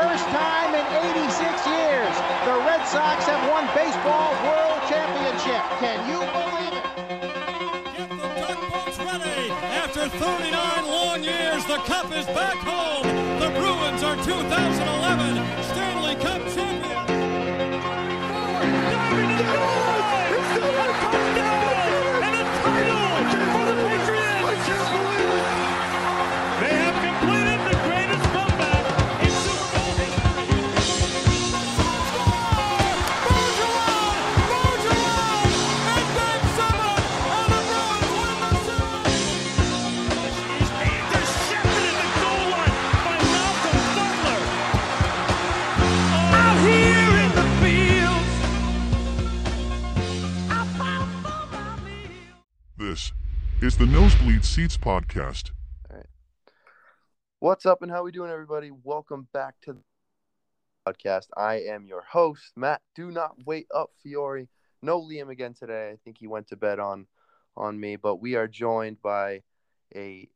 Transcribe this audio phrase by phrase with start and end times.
[0.00, 2.14] first time in 86 years,
[2.46, 5.62] the Red Sox have won Baseball world championship.
[5.78, 6.69] Can you believe
[10.00, 13.02] After 39 long years, the cup is back home.
[13.38, 17.06] The Bruins are 2011 Stanley Cup champions.
[18.88, 19.89] They
[53.80, 55.52] the Nosebleed Seats podcast.
[55.90, 56.06] All right.
[57.38, 58.70] What's up and how we doing, everybody?
[58.70, 59.80] Welcome back to the
[60.86, 61.28] podcast.
[61.34, 62.82] I am your host, Matt.
[62.94, 64.48] Do not wait up, Fiore.
[64.82, 65.88] No Liam again today.
[65.94, 67.06] I think he went to bed on
[67.56, 69.40] on me, but we are joined by
[69.96, 70.28] a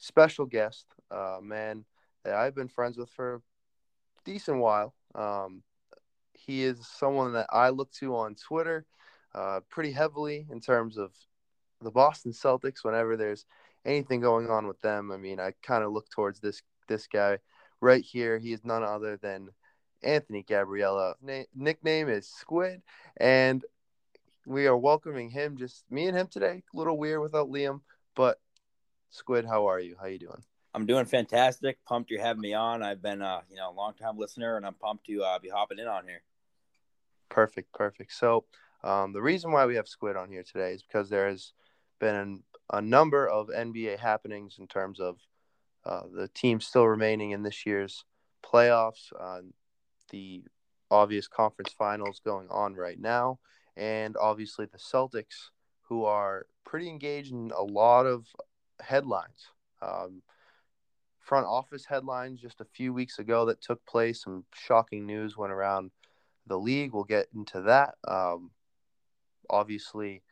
[0.00, 1.84] special guest, uh, man
[2.24, 3.40] that I've been friends with for a
[4.24, 4.94] decent while.
[5.14, 5.62] Um,
[6.32, 8.86] he is someone that I look to on Twitter
[9.34, 11.12] uh, pretty heavily in terms of
[11.82, 12.84] the Boston Celtics.
[12.84, 13.44] Whenever there's
[13.84, 17.38] anything going on with them, I mean, I kind of look towards this this guy
[17.80, 18.38] right here.
[18.38, 19.48] He is none other than
[20.02, 21.14] Anthony Gabriella.
[21.22, 22.82] Na- nickname is Squid,
[23.16, 23.64] and
[24.46, 25.56] we are welcoming him.
[25.56, 26.62] Just me and him today.
[26.72, 27.80] A little weird without Liam,
[28.14, 28.38] but
[29.10, 29.96] Squid, how are you?
[30.00, 30.42] How you doing?
[30.74, 31.78] I'm doing fantastic.
[31.86, 32.82] Pumped you're having me on.
[32.82, 35.48] I've been, uh, you know, a long time listener, and I'm pumped to uh, be
[35.48, 36.20] hopping in on here.
[37.30, 38.12] Perfect, perfect.
[38.12, 38.44] So,
[38.84, 41.52] um, the reason why we have Squid on here today is because there has
[41.98, 42.42] been
[42.72, 45.18] a number of NBA happenings in terms of
[45.84, 48.04] uh, the team still remaining in this year's
[48.44, 49.40] playoffs, uh,
[50.10, 50.42] the
[50.90, 53.38] obvious conference finals going on right now,
[53.76, 55.50] and obviously the Celtics,
[55.82, 58.26] who are pretty engaged in a lot of
[58.80, 59.50] headlines.
[59.80, 60.22] Um,
[61.20, 64.22] front office headlines just a few weeks ago that took place.
[64.22, 65.90] Some shocking news went around
[66.46, 66.92] the league.
[66.92, 67.94] We'll get into that.
[68.06, 68.50] Um,
[69.50, 70.22] obviously,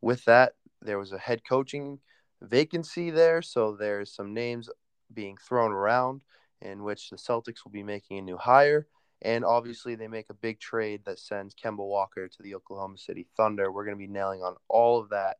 [0.00, 0.54] with that,
[0.84, 1.98] there was a head coaching
[2.42, 4.68] vacancy there, so there's some names
[5.12, 6.22] being thrown around
[6.60, 8.86] in which the Celtics will be making a new hire.
[9.22, 13.26] And obviously, they make a big trade that sends Kemba Walker to the Oklahoma City
[13.36, 13.72] Thunder.
[13.72, 15.38] We're going to be nailing on all of that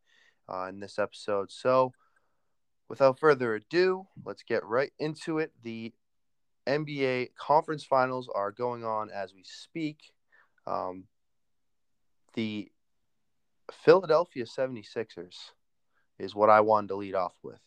[0.48, 1.50] uh, in this episode.
[1.52, 1.92] So,
[2.88, 5.52] without further ado, let's get right into it.
[5.62, 5.92] The
[6.66, 9.98] NBA conference finals are going on as we speak.
[10.66, 11.04] Um,
[12.34, 12.70] the
[13.72, 15.36] Philadelphia 76ers
[16.18, 17.60] is what I wanted to lead off with.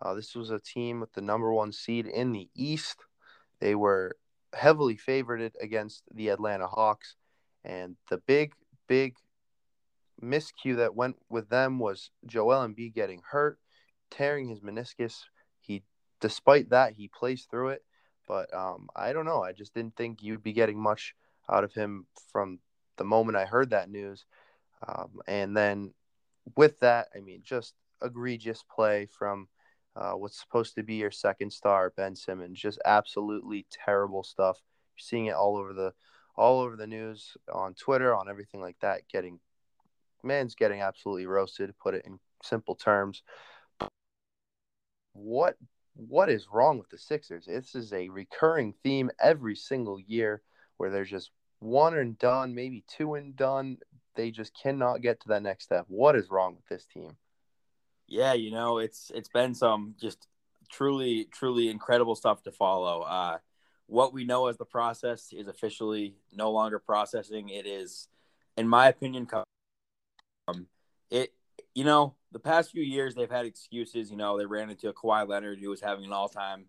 [0.00, 3.04] Uh, this was a team with the number one seed in the East.
[3.60, 4.16] They were
[4.54, 7.16] heavily favored against the Atlanta Hawks.
[7.64, 8.54] And the big,
[8.88, 9.14] big
[10.20, 13.58] miscue that went with them was Joel Embiid getting hurt,
[14.10, 15.24] tearing his meniscus.
[15.60, 15.84] He,
[16.20, 17.84] despite that, he plays through it.
[18.26, 19.42] But um, I don't know.
[19.42, 21.14] I just didn't think you'd be getting much
[21.50, 22.60] out of him from
[22.96, 24.24] the moment I heard that news.
[24.86, 25.92] Um, and then
[26.56, 29.48] with that, I mean, just egregious play from
[29.94, 32.58] uh, what's supposed to be your second star, Ben Simmons.
[32.58, 34.58] Just absolutely terrible stuff.
[34.94, 35.92] You're seeing it all over the
[36.34, 39.02] all over the news on Twitter, on everything like that.
[39.08, 39.38] Getting
[40.22, 41.68] man's getting absolutely roasted.
[41.68, 43.22] To put it in simple terms.
[45.12, 45.56] What
[45.94, 47.44] what is wrong with the Sixers?
[47.46, 50.42] This is a recurring theme every single year
[50.78, 53.76] where they're just one and done, maybe two and done.
[54.14, 55.86] They just cannot get to that next step.
[55.88, 57.16] What is wrong with this team?
[58.06, 60.26] Yeah, you know, it's it's been some just
[60.70, 63.02] truly, truly incredible stuff to follow.
[63.02, 63.38] Uh,
[63.86, 67.48] what we know as the process is officially no longer processing.
[67.48, 68.08] It is,
[68.56, 69.28] in my opinion,
[70.48, 70.66] um,
[71.10, 71.32] it
[71.74, 74.10] you know the past few years they've had excuses.
[74.10, 76.66] You know, they ran into a Kawhi Leonard who was having an all-time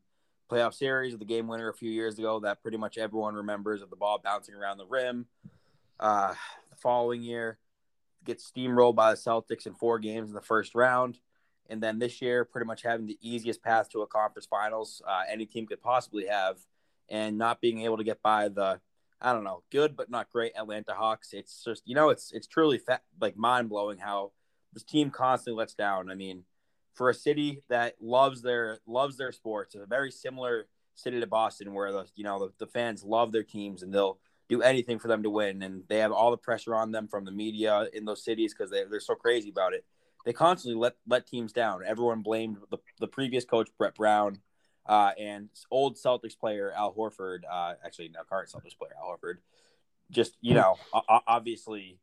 [0.51, 3.81] playoff series, with the game winner a few years ago that pretty much everyone remembers
[3.81, 5.25] of the ball bouncing around the rim.
[5.99, 6.33] Uh,
[6.69, 7.57] the following year,
[8.23, 11.19] gets steamrolled by the Celtics in four games in the first round.
[11.69, 15.23] And then this year, pretty much having the easiest path to a conference finals uh,
[15.29, 16.59] any team could possibly have,
[17.09, 18.79] and not being able to get by the,
[19.21, 21.33] I don't know, good but not great Atlanta Hawks.
[21.33, 24.31] It's just, you know, it's it's truly fa- like mind blowing how
[24.73, 26.11] this team constantly lets down.
[26.11, 26.43] I mean,
[26.93, 31.27] for a city that loves their loves their sports, it's a very similar city to
[31.27, 34.19] Boston, where the you know the, the fans love their teams and they'll
[34.49, 37.25] do anything for them to win, and they have all the pressure on them from
[37.25, 39.85] the media in those cities because they they're so crazy about it.
[40.25, 41.81] They constantly let let teams down.
[41.85, 44.39] Everyone blamed the, the previous coach Brett Brown
[44.85, 47.39] uh, and old Celtics player Al Horford.
[47.49, 49.37] Uh, actually, now current Celtics player Al Horford.
[50.11, 50.77] Just you know,
[51.27, 51.99] obviously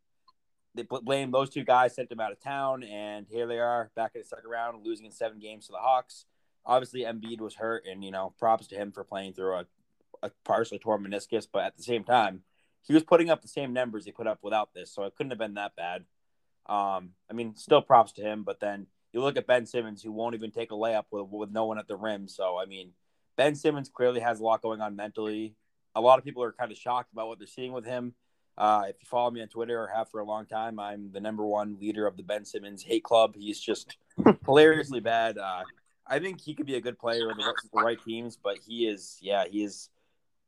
[0.75, 4.13] they blame those two guys, sent them out of town, and here they are back
[4.15, 6.27] in the second round, losing in seven games to the Hawks.
[6.65, 9.67] Obviously, Embiid was hurt, and you know, props to him for playing through a,
[10.23, 11.47] a partially torn meniscus.
[11.51, 12.43] But at the same time,
[12.83, 15.31] he was putting up the same numbers he put up without this, so it couldn't
[15.31, 16.05] have been that bad.
[16.67, 18.43] Um, I mean, still props to him.
[18.43, 21.51] But then you look at Ben Simmons, who won't even take a layup with with
[21.51, 22.29] no one at the rim.
[22.29, 22.93] So I mean,
[23.37, 25.55] Ben Simmons clearly has a lot going on mentally.
[25.95, 28.15] A lot of people are kind of shocked about what they're seeing with him.
[28.57, 31.21] Uh, if you follow me on Twitter or have for a long time, I'm the
[31.21, 33.35] number one leader of the Ben Simmons hate club.
[33.35, 33.97] He's just
[34.45, 35.39] hilariously bad.
[35.39, 35.63] Uh,
[36.07, 38.87] I think he could be a good player with the, the right teams, but he
[38.87, 39.89] is, yeah, he is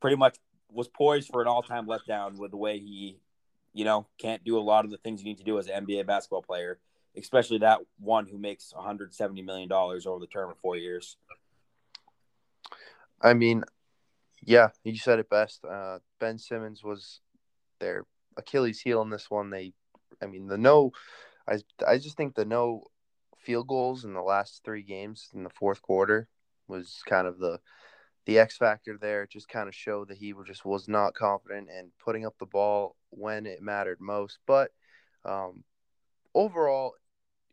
[0.02, 0.36] pretty much
[0.70, 3.20] was poised for an all-time letdown with the way he,
[3.72, 5.86] you know, can't do a lot of the things you need to do as an
[5.86, 6.78] NBA basketball player,
[7.16, 11.16] especially that one who makes 170 million dollars over the term of four years.
[13.20, 13.62] I mean,
[14.42, 15.64] yeah, you said it best.
[15.64, 17.20] Uh, ben Simmons was
[17.78, 18.04] their
[18.36, 19.50] Achilles heel in this one.
[19.50, 19.72] They,
[20.20, 20.90] I mean, the no,
[21.48, 22.82] I I just think the no
[23.38, 26.28] field goals in the last three games in the fourth quarter
[26.66, 27.60] was kind of the
[28.26, 29.26] the X factor there.
[29.26, 32.96] Just kind of showed that he just was not confident and putting up the ball
[33.10, 34.38] when it mattered most.
[34.46, 34.70] But
[35.24, 35.64] um,
[36.34, 36.94] overall,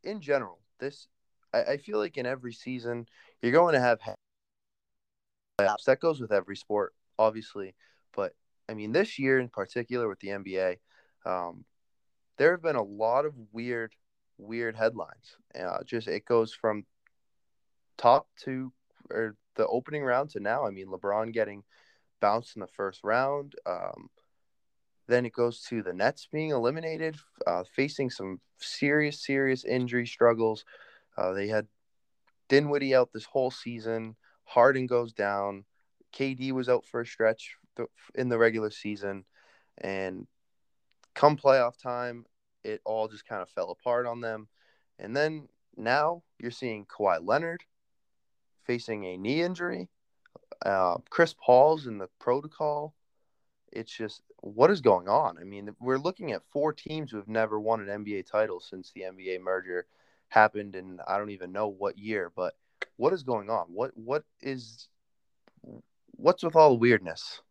[0.04, 1.08] in general, this
[1.54, 3.08] I, I feel like in every season
[3.42, 4.00] you're going to have
[5.60, 5.86] playoffs.
[5.86, 7.76] That goes with every sport, obviously.
[8.16, 8.34] But
[8.68, 10.78] I mean, this year in particular with the NBA,
[11.26, 11.66] um,
[12.38, 13.94] there have been a lot of weird,
[14.38, 15.36] weird headlines.
[15.60, 16.86] Uh, just it goes from
[17.98, 18.72] top to
[19.10, 20.66] or the opening round to now.
[20.66, 21.64] I mean, LeBron getting
[22.22, 23.56] bounced in the first round.
[23.66, 24.10] Um,
[25.10, 30.64] then it goes to the Nets being eliminated, uh, facing some serious, serious injury struggles.
[31.18, 31.68] Uh, they had
[32.48, 34.16] Dinwiddie out this whole season.
[34.46, 35.66] Harden goes down.
[36.14, 37.56] KD was out for a stretch
[38.16, 39.26] in the regular season,
[39.78, 40.26] and
[41.14, 42.26] come playoff time,
[42.64, 44.48] it all just kind of fell apart on them.
[44.98, 47.64] And then now you're seeing Kawhi Leonard
[48.70, 49.90] facing a knee injury.
[50.64, 52.94] Uh, Chris Paul's in the protocol.
[53.72, 55.40] It's just what is going on?
[55.40, 58.92] I mean, we're looking at four teams who have never won an NBA title since
[58.92, 59.88] the NBA merger
[60.28, 62.32] happened, and I don't even know what year.
[62.36, 62.54] But
[62.98, 63.66] what is going on?
[63.70, 64.88] What what is
[66.12, 67.42] what's with all the weirdness?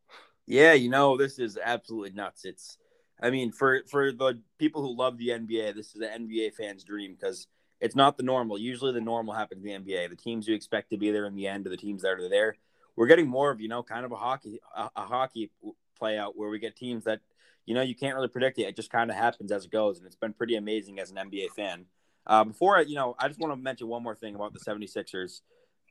[0.47, 2.45] Yeah, you know, this is absolutely nuts.
[2.45, 2.79] It's,
[3.21, 6.85] I mean, for for the people who love the NBA, this is an NBA fan's
[6.85, 7.49] dream because
[7.81, 8.59] it's not the normal.
[8.59, 10.11] Usually, the normal happens in the NBA.
[10.11, 12.29] The teams you expect to be there in the end are the teams that are
[12.29, 12.57] there.
[12.97, 15.51] We're getting more of you know, kind of a hockey a, a hockey
[15.99, 17.21] play out where we get teams that
[17.67, 18.63] you know you can't really predict it.
[18.63, 21.17] It just kind of happens as it goes, and it's been pretty amazing as an
[21.17, 21.87] NBA fan.
[22.27, 24.61] Uh, before I, you know, I just want to mention one more thing about the
[24.61, 25.41] 76ers.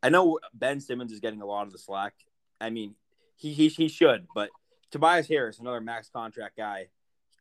[0.04, 2.14] I know Ben Simmons is getting a lot of the slack.
[2.62, 2.94] I mean,
[3.36, 4.28] he, he, he should.
[4.36, 4.50] But
[4.92, 6.90] Tobias Harris, another max contract guy,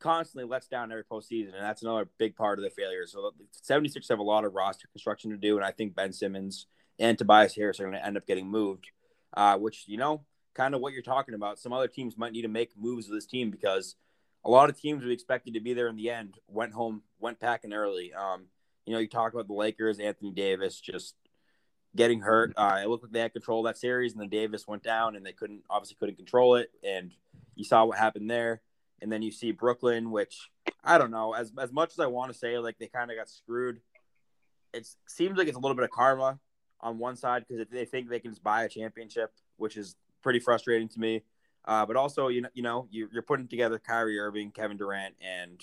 [0.00, 3.06] constantly lets down every postseason, and that's another big part of the failure.
[3.06, 6.12] So the 76 have a lot of roster construction to do, and I think Ben
[6.12, 6.66] Simmons
[6.98, 8.86] and Tobias Harris are going to end up getting moved,
[9.36, 10.24] uh, which, you know,
[10.54, 11.58] kind of what you're talking about.
[11.58, 13.96] Some other teams might need to make moves with this team because
[14.44, 17.40] a lot of teams we expected to be there in the end went home, went
[17.40, 18.12] packing early.
[18.14, 18.46] Um,
[18.86, 21.14] you know, you talk about the Lakers, Anthony Davis just
[21.94, 22.52] getting hurt.
[22.56, 25.16] Uh, it looked like they had control of that series, and then Davis went down,
[25.16, 26.70] and they couldn't obviously couldn't control it.
[26.84, 27.12] And
[27.54, 28.62] you saw what happened there.
[29.02, 30.50] And then you see Brooklyn, which
[30.82, 31.32] I don't know.
[31.34, 33.80] As as much as I want to say, like they kind of got screwed.
[34.72, 36.38] It seems like it's a little bit of karma
[36.80, 40.40] on one side because they think they can just buy a championship, which is pretty
[40.40, 41.22] frustrating to me.
[41.64, 45.60] Uh, but also, you know, you know, you're putting together Kyrie Irving, Kevin Durant, and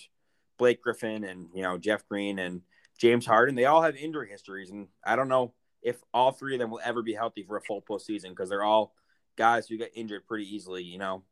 [0.57, 2.61] Blake Griffin, and you know Jeff Green and
[2.97, 3.55] James Harden.
[3.55, 6.81] They all have injury histories, and I don't know if all three of them will
[6.83, 8.93] ever be healthy for a full postseason because they're all
[9.37, 10.83] guys who get injured pretty easily.
[10.83, 11.23] You know,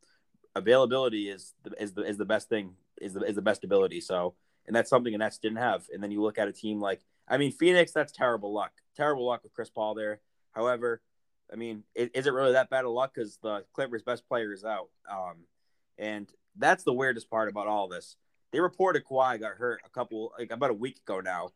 [0.56, 4.02] availability is the, is the is the best thing is the is the best ability.
[4.02, 4.36] So,
[4.68, 5.86] and that's something the Nets didn't have.
[5.94, 8.72] And then you look at a team like I mean Phoenix, that's terrible luck.
[8.96, 10.20] Terrible luck with Chris Paul there.
[10.52, 11.02] However,
[11.52, 13.14] I mean, is it really that bad of luck?
[13.14, 14.90] Because the Clippers' best player is out.
[15.10, 15.46] Um,
[15.98, 18.16] and that's the weirdest part about all this.
[18.52, 21.50] They reported Kawhi got hurt a couple, like about a week ago now,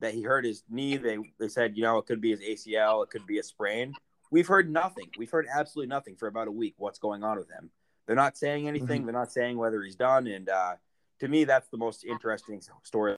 [0.00, 0.96] that he hurt his knee.
[0.96, 3.92] They they said, you know, it could be his ACL, it could be a sprain.
[4.30, 5.08] We've heard nothing.
[5.16, 6.74] We've heard absolutely nothing for about a week.
[6.78, 7.70] What's going on with him?
[8.06, 8.98] They're not saying anything.
[9.00, 9.06] Mm-hmm.
[9.06, 10.26] They're not saying whether he's done.
[10.26, 10.74] And uh,
[11.20, 13.16] to me, that's the most interesting story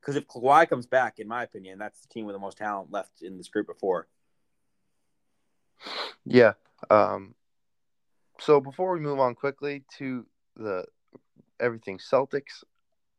[0.00, 2.92] because if Kawhi comes back, in my opinion, that's the team with the most talent
[2.92, 4.06] left in this group of four.
[6.24, 6.52] Yeah.
[6.90, 7.34] Um,
[8.38, 10.24] so before we move on quickly to
[10.56, 10.84] the
[11.58, 12.62] everything Celtics,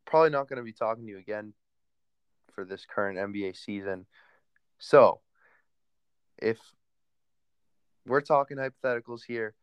[0.05, 1.53] probably not going to be talking to you again
[2.53, 4.05] for this current NBA season.
[4.79, 5.19] So,
[6.37, 6.57] if
[8.05, 9.55] we're talking hypotheticals here,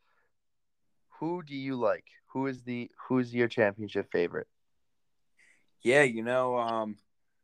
[1.18, 2.06] who do you like?
[2.28, 4.48] Who is the who is your championship favorite?
[5.82, 6.96] Yeah, you know, um,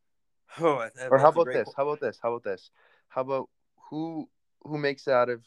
[0.61, 1.69] oh, Or how about this?
[1.77, 2.19] How about this?
[2.23, 2.71] How about this?
[3.09, 3.49] How about
[3.89, 4.29] who
[4.63, 5.45] who makes it out of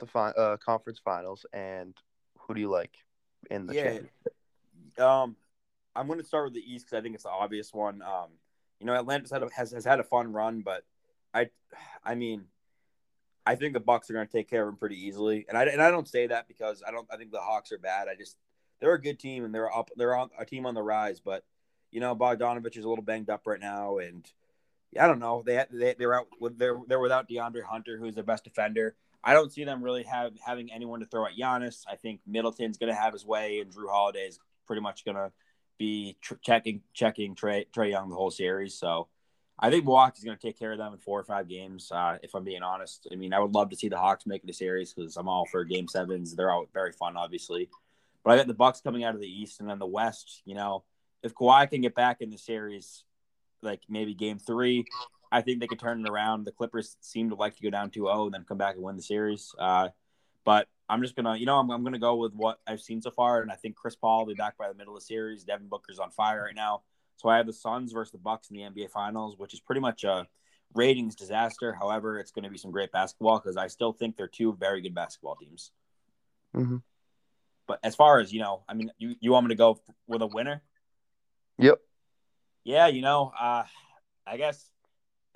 [0.00, 1.94] the fi- uh, conference finals and
[2.38, 2.94] who do you like
[3.50, 3.82] in the Yeah.
[3.82, 4.12] championship?
[4.98, 5.36] Um,
[5.96, 8.02] I'm going to start with the East because I think it's the obvious one.
[8.02, 8.30] Um,
[8.80, 10.84] you know, Atlanta's had a, has has had a fun run, but
[11.32, 11.50] I,
[12.04, 12.46] I mean,
[13.46, 15.44] I think the Bucks are going to take care of them pretty easily.
[15.48, 17.06] And I and I don't say that because I don't.
[17.12, 18.08] I think the Hawks are bad.
[18.08, 18.36] I just
[18.80, 19.90] they're a good team and they're up.
[19.96, 21.44] They're on a team on the rise, but
[21.90, 24.28] you know, Bogdanovic is a little banged up right now, and
[24.98, 25.42] I don't know.
[25.44, 28.96] They they they're out they're they're without DeAndre Hunter, who's their best defender.
[29.22, 31.84] I don't see them really have having anyone to throw at Giannis.
[31.90, 35.16] I think Middleton's going to have his way, and Jrue Holiday is pretty much going
[35.16, 35.32] to
[35.78, 38.74] be tr- checking checking Trae Trae Young the whole series.
[38.74, 39.08] So
[39.64, 41.90] I think Milwaukee's going to take care of them in four or five games.
[41.90, 44.44] Uh, if I'm being honest, I mean I would love to see the Hawks make
[44.44, 46.36] it a series because I'm all for Game Sevens.
[46.36, 47.70] They're all very fun, obviously.
[48.22, 50.42] But I got the Bucks coming out of the East, and then the West.
[50.44, 50.84] You know,
[51.22, 53.04] if Kawhi can get back in the series,
[53.62, 54.84] like maybe Game Three,
[55.32, 56.44] I think they could turn it around.
[56.44, 58.96] The Clippers seem to like to go down 2-0 and then come back and win
[58.96, 59.54] the series.
[59.58, 59.88] Uh,
[60.44, 63.10] but I'm just gonna, you know, I'm, I'm gonna go with what I've seen so
[63.10, 65.44] far, and I think Chris Paul will be back by the middle of the series.
[65.44, 66.82] Devin Booker's on fire right now,
[67.16, 69.80] so I have the Suns versus the Bucks in the NBA Finals, which is pretty
[69.80, 70.26] much a
[70.74, 71.72] ratings disaster.
[71.72, 74.80] However, it's going to be some great basketball because I still think they're two very
[74.80, 75.70] good basketball teams.
[76.54, 76.82] Mhm.
[77.66, 80.22] But as far as you know, I mean, you you want me to go with
[80.22, 80.62] a winner?
[81.58, 81.78] Yep.
[82.64, 83.64] Yeah, you know, uh,
[84.26, 84.70] I guess.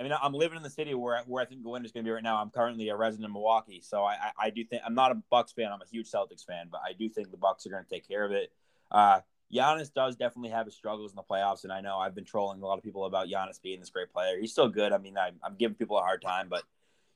[0.00, 2.08] I mean, I'm living in the city where where I think the winner's going to
[2.08, 2.36] be right now.
[2.36, 5.16] I'm currently a resident of Milwaukee, so I, I, I do think I'm not a
[5.28, 5.72] Bucks fan.
[5.72, 8.06] I'm a huge Celtics fan, but I do think the Bucks are going to take
[8.06, 8.52] care of it.
[8.90, 9.20] Uh,
[9.52, 12.60] Giannis does definitely have his struggles in the playoffs, and I know I've been trolling
[12.60, 14.38] a lot of people about Giannis being this great player.
[14.38, 14.92] He's still good.
[14.92, 16.64] I mean, I, I'm giving people a hard time, but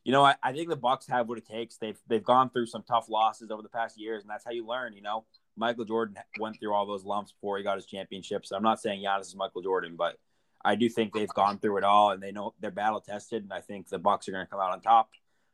[0.04, 1.76] you know, I, I think the Bucks have what it takes.
[1.76, 4.66] They've they've gone through some tough losses over the past years, and that's how you
[4.66, 4.94] learn.
[4.94, 5.24] You know,
[5.56, 8.50] Michael Jordan went through all those lumps before he got his championships.
[8.50, 10.16] I'm not saying Giannis is Michael Jordan, but
[10.64, 13.42] I do think they've gone through it all, and they know they're battle tested.
[13.42, 15.10] And I think the Bucks are going to come out on top.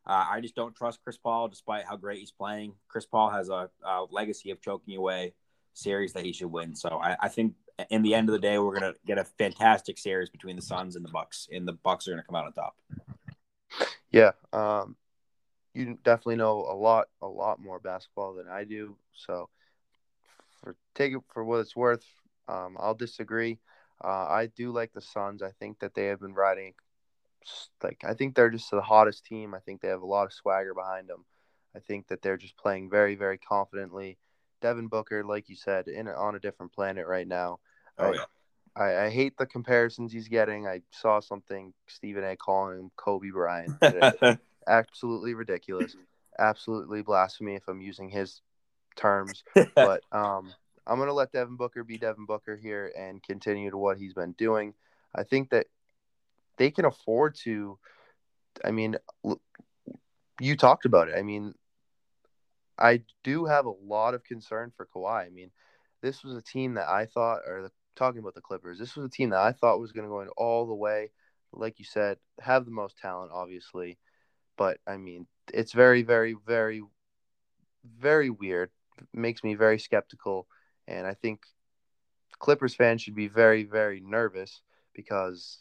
[0.07, 2.75] Uh, I just don't trust Chris Paul, despite how great he's playing.
[2.89, 5.35] Chris Paul has a, a legacy of choking away
[5.79, 6.75] series that he should win.
[6.75, 7.55] So I, I think
[7.91, 10.97] in the end of the day, we're to get a fantastic series between the Suns
[10.97, 12.77] and the Bucks, and the Bucks are to come out on top.
[14.11, 14.33] Yeah.
[14.53, 14.97] Um,
[15.75, 18.97] you definitely know a lot, a lot more basketball than I do.
[19.15, 19.49] So,
[20.61, 22.05] for take it for what it's worth,
[22.49, 23.59] um, I'll disagree.
[24.03, 25.43] Uh, I do like the Suns.
[25.43, 26.75] I think that they have been riding,
[27.83, 29.55] like I think they're just the hottest team.
[29.55, 31.25] I think they have a lot of swagger behind them.
[31.77, 34.19] I think that they're just playing very, very confidently.
[34.61, 37.61] Devin Booker, like you said, in on a different planet right now.
[37.99, 38.25] Oh I- yeah.
[38.77, 40.69] I, I hate the comparisons he's getting.
[40.69, 42.37] I saw something Stephen A.
[42.37, 43.75] calling him Kobe Bryant.
[44.69, 45.97] Absolutely ridiculous.
[46.39, 48.41] Absolutely blasphemy if I'm using his
[48.95, 49.43] terms.
[49.75, 50.53] But um,
[50.87, 54.33] I'm gonna let Devin Booker be Devin Booker here and continue to what he's been
[54.33, 54.75] doing.
[55.15, 55.67] I think that
[56.57, 57.79] they can afford to.
[58.65, 59.41] I mean, l-
[60.41, 61.17] you talked about it.
[61.17, 61.55] I mean,
[62.79, 65.27] I do have a lot of concern for Kawhi.
[65.27, 65.51] I mean,
[66.03, 69.07] this was a team that I thought, or the, talking about the Clippers, this was
[69.07, 71.11] a team that I thought was going to go in all the way.
[71.53, 73.99] Like you said, have the most talent, obviously,
[74.57, 76.83] but I mean, it's very, very, very,
[77.99, 78.71] very weird.
[78.99, 80.47] It makes me very skeptical,
[80.87, 81.41] and I think
[82.39, 84.61] Clippers fans should be very, very nervous
[84.95, 85.59] because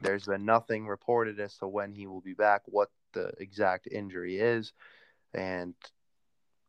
[0.00, 4.38] there's been nothing reported as to when he will be back, what the exact injury
[4.38, 4.72] is,
[5.34, 5.74] and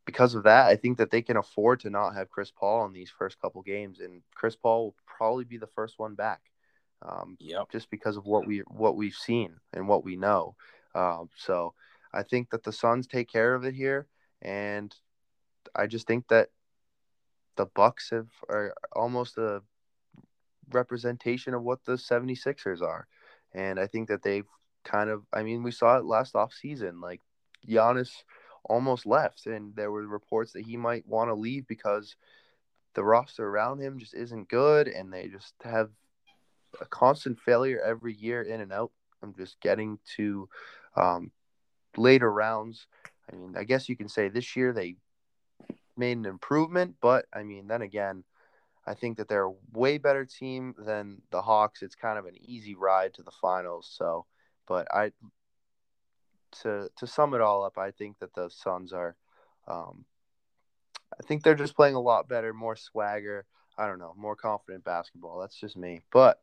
[0.07, 2.93] because of that, I think that they can afford to not have Chris Paul in
[2.93, 6.39] these first couple games, and Chris Paul will probably be the first one back,
[7.01, 7.71] um, Yep.
[7.73, 10.55] just because of what we what we've seen and what we know.
[10.95, 11.73] Um, so
[12.13, 14.07] I think that the Suns take care of it here,
[14.41, 14.95] and
[15.75, 16.51] I just think that
[17.57, 19.61] the Bucks have are almost a
[20.71, 23.07] representation of what the 76ers are.
[23.53, 24.47] And I think that they've
[24.85, 27.01] kind of I mean, we saw it last off season.
[27.01, 27.19] Like
[27.67, 28.23] Giannis
[28.67, 32.15] almost left and there were reports that he might want to leave because
[32.93, 35.89] the roster around him just isn't good and they just have
[36.81, 38.91] a constant failure every year in and out.
[39.23, 40.49] I'm just getting to
[40.95, 41.31] um,
[41.95, 42.87] later rounds.
[43.31, 44.95] I mean, I guess you can say this year they
[45.95, 48.23] made an improvement, but I mean, then again,
[48.85, 51.81] I think that they're a way better team than the Hawks.
[51.81, 53.89] It's kind of an easy ride to the finals.
[53.91, 54.25] So,
[54.67, 55.11] but I
[56.63, 59.15] to to sum it all up, I think that the Suns are.
[59.67, 60.05] Um,
[61.19, 63.45] I think they're just playing a lot better, more swagger.
[63.77, 65.39] I don't know, more confident basketball.
[65.39, 66.01] That's just me.
[66.11, 66.41] But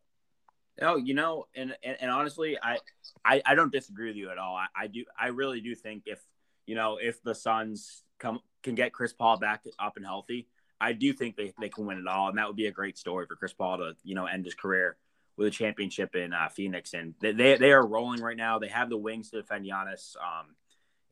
[0.83, 2.79] Oh, you know, and, and, and honestly, I,
[3.25, 4.57] I I don't disagree with you at all.
[4.57, 6.21] I, I do I really do think if
[6.67, 10.49] you know if the Suns come can get Chris Paul back up and healthy,
[10.81, 12.99] I do think they, they can win it all, and that would be a great
[12.99, 14.97] story for Chris Paul to you know end his career
[15.37, 16.95] with a championship in uh, Phoenix.
[16.95, 18.59] And they, they they are rolling right now.
[18.59, 20.17] They have the wings to defend Giannis.
[20.17, 20.55] Um,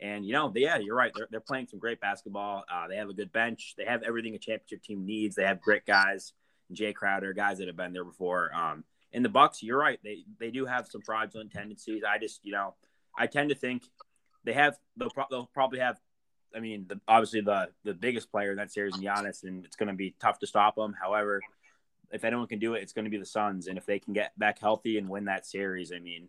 [0.01, 1.13] and you know, they, yeah, you're right.
[1.15, 2.65] They're, they're playing some great basketball.
[2.73, 3.75] Uh, they have a good bench.
[3.77, 5.37] They have everything a championship team needs.
[5.37, 6.33] They have great guys,
[6.73, 8.51] Jae Crowder, guys that have been there before.
[8.55, 10.01] Um, in the Bucks, you're right.
[10.03, 12.03] They they do have some fraudulent tendencies.
[12.09, 12.75] I just, you know,
[13.17, 13.85] I tend to think
[14.45, 15.99] they have they'll, pro- they'll probably have.
[16.55, 19.77] I mean, the, obviously the the biggest player in that series, is Giannis, and it's
[19.77, 20.95] going to be tough to stop them.
[21.01, 21.41] However,
[22.13, 24.13] if anyone can do it, it's going to be the Suns, and if they can
[24.13, 26.29] get back healthy and win that series, I mean,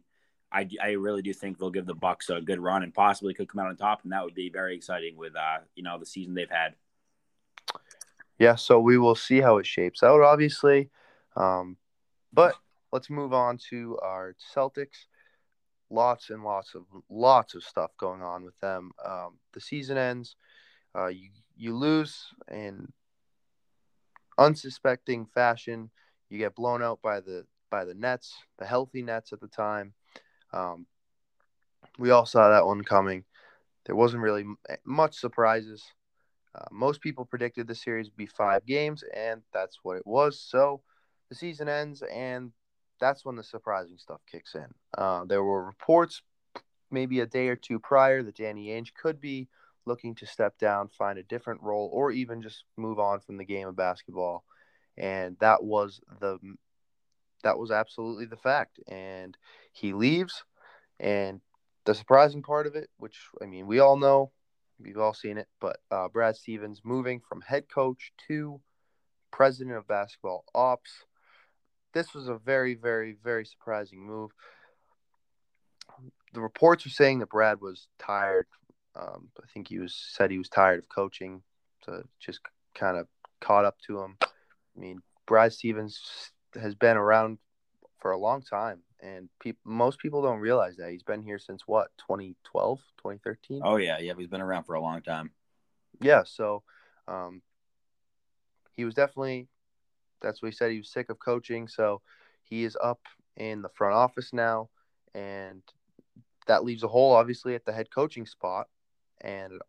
[0.51, 3.49] I, I really do think they'll give the Bucks a good run and possibly could
[3.49, 6.05] come out on top, and that would be very exciting with uh you know the
[6.05, 6.75] season they've had.
[8.39, 10.89] yeah, so we will see how it shapes out, obviously.
[11.35, 11.77] Um,
[12.31, 12.55] but
[12.91, 15.07] let's move on to our Celtics.
[15.89, 18.91] Lots and lots of lots of stuff going on with them.
[19.03, 20.35] Um, the season ends.
[20.95, 22.91] Uh, you you lose in
[24.37, 25.89] unsuspecting fashion.
[26.29, 29.93] You get blown out by the by the Nets, the healthy Nets at the time.
[30.51, 30.85] Um,
[31.97, 33.23] we all saw that one coming.
[33.85, 34.45] There wasn't really
[34.85, 35.83] much surprises.
[36.55, 40.39] Uh, most people predicted the series would be five games, and that's what it was.
[40.39, 40.81] So
[41.29, 42.51] the season ends, and
[42.99, 44.67] that's when the surprising stuff kicks in.
[44.95, 46.21] Uh, there were reports
[46.91, 49.47] maybe a day or two prior that Danny Ainge could be
[49.85, 53.45] looking to step down, find a different role, or even just move on from the
[53.45, 54.43] game of basketball.
[54.97, 56.39] And that was the
[57.43, 58.79] that was absolutely the fact.
[58.87, 59.37] And
[59.71, 60.43] he leaves,
[60.99, 61.41] and
[61.85, 64.31] the surprising part of it, which I mean, we all know,
[64.79, 68.61] we've all seen it, but uh, Brad Stevens moving from head coach to
[69.31, 71.05] president of basketball ops.
[71.93, 74.31] This was a very, very, very surprising move.
[76.33, 78.47] The reports are saying that Brad was tired.
[78.95, 81.41] Um, I think he was said he was tired of coaching,
[81.85, 82.41] so just
[82.75, 83.07] kind of
[83.41, 84.17] caught up to him.
[84.21, 87.39] I mean, Brad Stevens has been around
[87.99, 91.63] for a long time, and pe- most people don't realize that he's been here since
[91.65, 93.61] what 2012, 2013.
[93.63, 95.31] Oh yeah, yeah, he's been around for a long time.
[95.99, 96.63] Yeah, so
[97.07, 97.41] um,
[98.75, 99.47] he was definitely
[100.21, 100.71] that's what he said.
[100.71, 102.01] He was sick of coaching, so
[102.43, 103.01] he is up
[103.37, 104.69] in the front office now,
[105.13, 105.61] and
[106.47, 108.67] that leaves a hole obviously at the head coaching spot.
[109.23, 109.61] And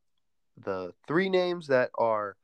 [0.62, 2.36] the three names that are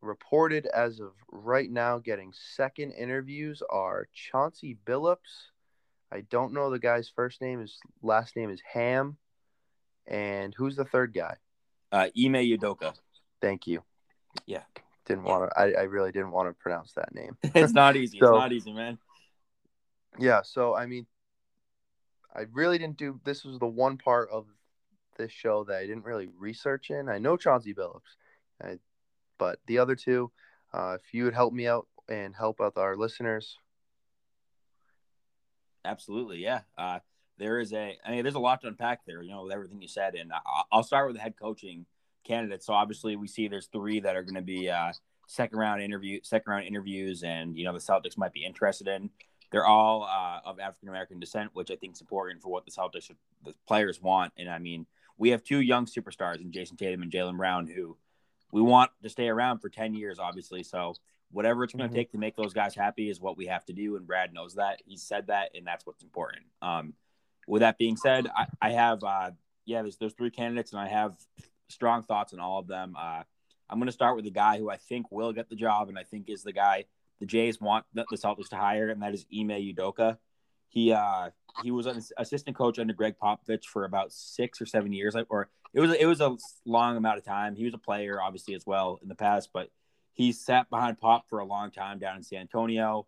[0.00, 5.50] reported as of right now getting second interviews are Chauncey Billups.
[6.12, 7.60] I don't know the guy's first name.
[7.60, 9.16] His last name is Ham.
[10.06, 11.36] And who's the third guy?
[11.90, 12.94] Uh, Ime Udoka.
[13.40, 13.82] Thank you.
[14.46, 14.62] Yeah.
[15.06, 15.58] Didn't want to.
[15.60, 17.36] I, I really didn't want to pronounce that name.
[17.42, 18.18] it's not easy.
[18.20, 18.98] So- it's not easy, man.
[20.18, 20.42] Yeah.
[20.42, 21.06] So I mean,
[22.34, 23.20] I really didn't do.
[23.24, 24.46] This was the one part of
[25.16, 27.08] this show that I didn't really research in.
[27.08, 28.16] I know Chauncey Billups,
[28.62, 28.78] I,
[29.38, 30.30] but the other two,
[30.72, 33.58] uh, if you would help me out and help out our listeners,
[35.86, 36.60] Absolutely, yeah.
[36.76, 36.98] Uh,
[37.38, 39.22] there is a, I mean, there's a lot to unpack there.
[39.22, 40.32] You know, with everything you said, and
[40.72, 41.86] I'll start with the head coaching
[42.24, 42.66] candidates.
[42.66, 44.92] So obviously, we see there's three that are going to be uh,
[45.26, 49.10] second round interview, second round interviews, and you know the Celtics might be interested in.
[49.52, 52.72] They're all uh, of African American descent, which I think is important for what the
[52.72, 53.10] Celtics,
[53.44, 54.32] the players want.
[54.36, 54.86] And I mean,
[55.18, 57.96] we have two young superstars in Jayson Tatum and Jaylen Brown who
[58.52, 60.62] we want to stay around for 10 years, obviously.
[60.62, 60.94] So
[61.32, 61.98] whatever it's going to Mhm.
[61.98, 63.96] take to make those guys happy is what we have to do.
[63.96, 64.80] And Brad knows that.
[64.86, 66.44] He said that, and that's what's important.
[66.62, 66.94] Um,
[67.48, 69.30] with that being said, I, I have, uh,
[69.64, 71.16] yeah, there's, there's three candidates, and I have
[71.68, 72.94] strong thoughts on all of them.
[72.96, 73.22] Uh,
[73.68, 75.98] I'm going to start with the guy who I think will get the job, and
[75.98, 76.84] I think is the guy
[77.18, 80.18] the Jays want the, the Celtics to hire, and that is Ime Udoka.
[80.68, 81.30] He uh,
[81.62, 85.48] he was an assistant coach under Gregg Popovich for about six or seven years, or
[85.72, 87.54] it was it was a long amount of time.
[87.54, 89.70] He was a player, obviously, as well in the past, but
[90.12, 93.06] he sat behind Pop for a long time down in San Antonio.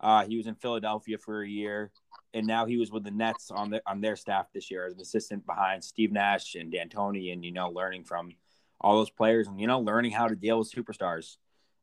[0.00, 1.90] Uh, he was in Philadelphia for a year,
[2.34, 4.94] and now he was with the Nets on the on their staff this year as
[4.94, 8.32] an assistant behind Steve Nash and D'Antoni, and you know, learning from
[8.80, 11.36] all those players and you know, learning how to deal with superstars.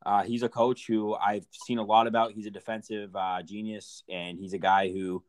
[0.05, 2.33] Uh, he's a coach who I've seen a lot about.
[2.33, 5.23] He's a defensive uh, genius, and he's a guy who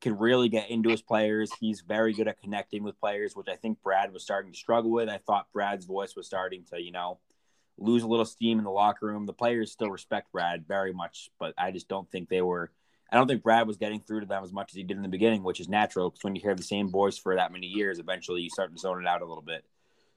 [0.00, 1.50] can really get into his players.
[1.60, 4.90] He's very good at connecting with players, which I think Brad was starting to struggle
[4.90, 5.08] with.
[5.08, 7.18] I thought Brad's voice was starting to, you know,
[7.76, 9.26] lose a little steam in the locker room.
[9.26, 12.70] The players still respect Brad very much, but I just don't think they were.
[13.10, 15.02] I don't think Brad was getting through to them as much as he did in
[15.02, 17.66] the beginning, which is natural because when you hear the same voice for that many
[17.66, 19.64] years, eventually you start to zone it out a little bit.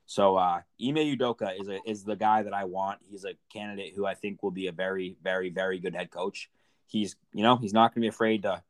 [0.08, 3.00] So uh, Ime Udoka is a, is the guy that I want.
[3.10, 6.50] He's a candidate who I think will be a very, very, very good head coach.
[6.88, 8.63] He's you know he's not going to be afraid to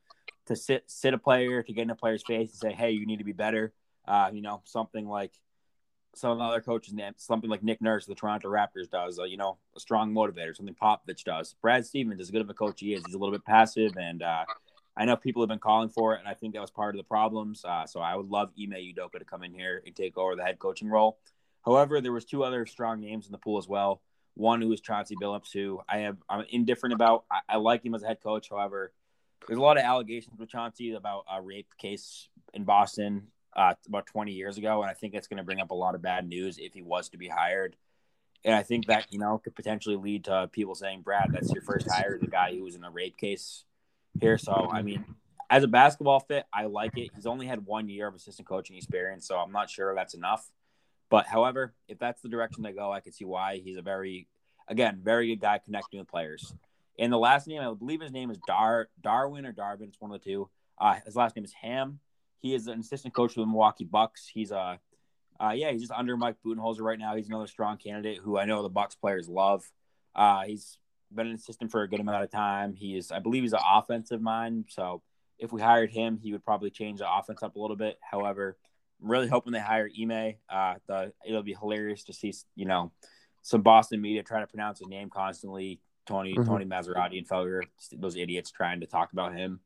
[0.48, 3.06] to sit sit a player to get in a player's face and say, hey, you
[3.06, 3.72] need to be better.
[4.08, 5.32] Uh, you know something like
[6.16, 9.20] some of the other coaches, something like Nick Nurse, the Toronto Raptors does.
[9.20, 11.56] Uh, you know, a strong motivator, something Popovich does.
[11.62, 14.24] Brad Stevens, as good of a coach he is, he's a little bit passive, and
[14.24, 14.44] uh,
[14.98, 16.98] I know people have been calling for it, and I think that was part of
[16.98, 17.64] the problems.
[17.64, 20.44] Uh, so I would love Ime Udoka to come in here and take over the
[20.44, 21.20] head coaching role.
[21.64, 24.02] However, there was two other strong names in the pool as well.
[24.34, 27.26] One who is Chauncey Billups, who I have I'm indifferent about.
[27.32, 28.50] I, I like him as a head coach.
[28.50, 28.92] However,
[29.48, 34.08] there's a lot of allegations with Chauncey about a rape case in Boston uh, about
[34.08, 36.28] 20 years ago, and I think it's going to bring up a lot of bad
[36.28, 37.76] news if he was to be hired.
[38.44, 41.62] And I think that you know could potentially lead to people saying, "Brad, that's your
[41.62, 43.64] first hire, the guy who was in a rape case
[44.22, 45.06] here." So, I mean,
[45.50, 47.12] as a basketball fit, I like it.
[47.16, 50.50] He's only had one year of assistant coaching experience, so I'm not sure that's enough.
[51.10, 54.28] But however, if that's the direction they go, I can see why he's a very,
[54.68, 56.54] again, very good guy connecting with players.
[57.00, 59.90] And the last name, I believe his name is Dar Darwin or Darvin.
[59.90, 60.50] It's one of the two.
[60.78, 62.00] Uh, his last name is Ham.
[62.40, 64.28] He is an assistant coach with the Milwaukee Bucks.
[64.28, 64.78] He's a, uh,
[65.40, 67.16] uh, yeah, he's just under Mike Budenholzer right now.
[67.16, 69.64] He's another strong candidate who I know the Bucks players love.
[70.16, 70.78] Uh, he's
[71.14, 72.74] been an assistant for a good amount of time.
[72.74, 74.66] He is, I believe, he's an offensive mind.
[74.70, 75.02] So
[75.40, 77.98] if we hired him, he would probably change the offense up a little bit.
[78.02, 78.58] However,
[79.02, 80.36] I'm really hoping they hire Ime.
[80.50, 82.92] Uh, the, it'll be hilarious to see, you know,
[83.42, 85.80] some Boston media trying to pronounce his name constantly.
[86.06, 86.50] Tony, mm-hmm.
[86.50, 89.60] Tony Massarotti and Felger, those idiots trying to talk about him.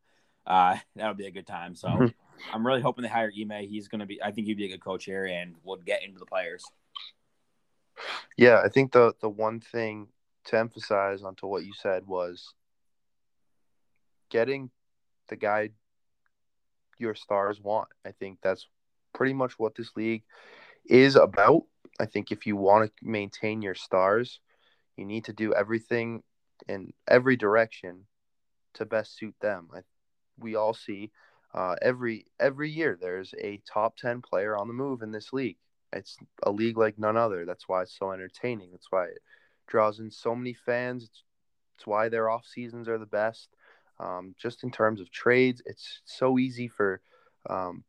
[0.46, 1.76] Uh, that'll be a good time.
[1.76, 2.08] So mm-hmm.
[2.54, 3.68] I'm really hoping they hire Ime.
[3.68, 6.04] He's going to be, I think he'd be a good coach here and will get
[6.04, 6.64] into the players.
[8.38, 10.08] Yeah, I think the the one thing
[10.46, 12.54] to emphasize onto what you said was
[14.30, 14.70] getting
[15.30, 15.70] the guy
[16.98, 17.90] your stars want.
[18.06, 18.68] I think that's
[19.14, 20.24] pretty much what this league
[20.86, 21.64] is about.
[22.00, 24.40] I think if you want to maintain your stars,
[24.98, 26.24] you need to do everything
[26.68, 28.06] in every direction
[28.76, 29.70] to best suit them.
[29.74, 29.80] I,
[30.40, 31.12] we all see
[31.54, 35.58] uh, every every year there's a top ten player on the move in this league.
[35.92, 37.46] It's a league like none other.
[37.46, 38.70] That's why it's so entertaining.
[38.72, 39.20] That's why it
[39.68, 41.04] draws in so many fans.
[41.04, 41.24] It's,
[41.78, 43.50] it's why their off seasons are the best.
[44.00, 47.02] Um, just in terms of trades, it's so easy for
[47.50, 47.84] um,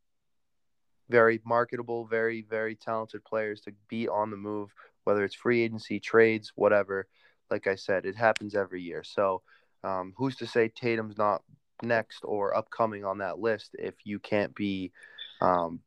[1.08, 4.70] very marketable, very, very talented players to be on the move,
[5.04, 7.06] whether it's free agency, trades, whatever.
[7.50, 9.02] Like I said, it happens every year.
[9.04, 9.42] So,
[9.84, 11.42] um, who's to say Tatum's not
[11.82, 14.92] next or upcoming on that list if you can't be,
[15.40, 15.80] um,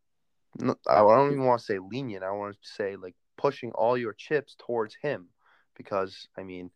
[0.62, 2.24] I don't even want to say lenient.
[2.24, 5.28] I want to say like pushing all your chips towards him
[5.76, 6.72] because, I mean,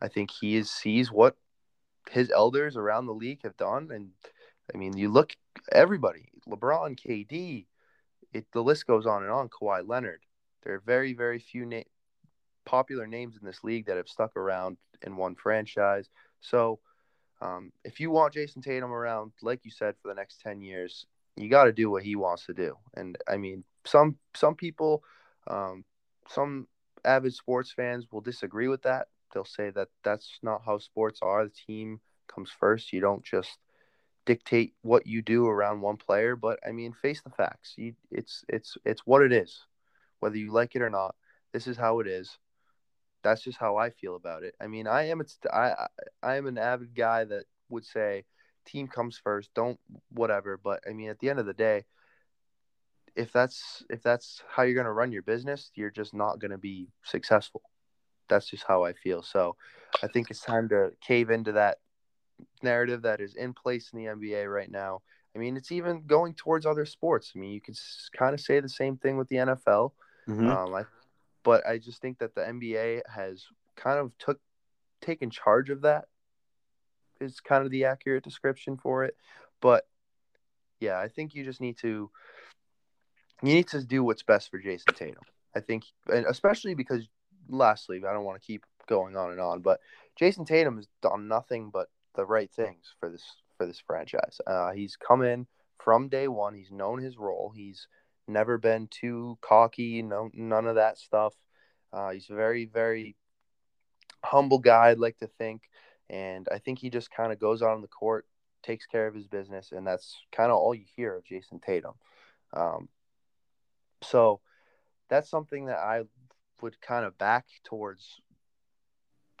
[0.00, 1.36] I think he is sees what
[2.10, 3.90] his elders around the league have done.
[3.92, 4.10] And
[4.72, 5.36] I mean, you look
[5.72, 7.66] everybody, LeBron, KD,
[8.32, 9.48] it the list goes on and on.
[9.48, 10.20] Kawhi Leonard.
[10.62, 11.82] There are very, very few na-
[12.64, 16.08] popular names in this league that have stuck around in one franchise.
[16.40, 16.80] So,
[17.40, 21.06] um, if you want Jayson Tatum around, like you said, for the next ten years,
[21.36, 22.76] you got to do what he wants to do.
[22.94, 25.02] And I mean, some some people,
[25.46, 25.84] um,
[26.28, 26.66] some
[27.04, 29.08] avid sports fans will disagree with that.
[29.32, 31.44] They'll say that that's not how sports are.
[31.44, 32.00] The team
[32.32, 32.92] comes first.
[32.92, 33.58] You don't just
[34.26, 37.74] dictate what you do around one player, but I mean, face the facts.
[37.76, 39.66] You, it's it's it's what it is,
[40.20, 41.14] whether you like it or not.
[41.52, 42.38] This is how it is.
[43.22, 44.54] That's just how I feel about it.
[44.60, 45.74] I mean, I am it's I
[46.22, 48.24] I am an avid guy that would say
[48.66, 49.78] team comes first, don't
[50.10, 50.58] whatever.
[50.62, 51.84] But I mean, at the end of the day,
[53.18, 56.88] if that's if that's how you're gonna run your business, you're just not gonna be
[57.02, 57.62] successful.
[58.28, 59.22] That's just how I feel.
[59.22, 59.56] So,
[60.02, 61.78] I think it's time to cave into that
[62.62, 65.00] narrative that is in place in the NBA right now.
[65.34, 67.32] I mean, it's even going towards other sports.
[67.34, 67.76] I mean, you could
[68.16, 69.92] kind of say the same thing with the NFL.
[70.28, 70.48] Mm-hmm.
[70.48, 70.84] Um, I,
[71.42, 73.44] but I just think that the NBA has
[73.76, 74.40] kind of took
[75.00, 76.04] taken charge of that.
[77.20, 79.16] Is kind of the accurate description for it.
[79.60, 79.88] But
[80.78, 82.10] yeah, I think you just need to
[83.42, 85.22] you need to do what's best for Jayson Tatum.
[85.54, 87.08] I think, and especially because,
[87.48, 89.80] lastly, I don't want to keep going on and on, but
[90.16, 93.24] Jayson Tatum has done nothing but the right things for this
[93.56, 94.40] for this franchise.
[94.46, 95.46] Uh, he's come in
[95.78, 96.54] from day one.
[96.54, 97.52] He's known his role.
[97.54, 97.88] He's
[98.26, 100.02] never been too cocky.
[100.02, 101.34] No, none of that stuff.
[101.92, 103.16] Uh, he's a very, very
[104.24, 104.88] humble guy.
[104.88, 105.62] I'd like to think,
[106.10, 108.26] and I think he just kind of goes out on the court,
[108.62, 111.94] takes care of his business, and that's kind of all you hear of Jayson Tatum.
[112.52, 112.88] Um,
[114.02, 114.40] so
[115.08, 116.02] that's something that I
[116.60, 118.20] would kind of back towards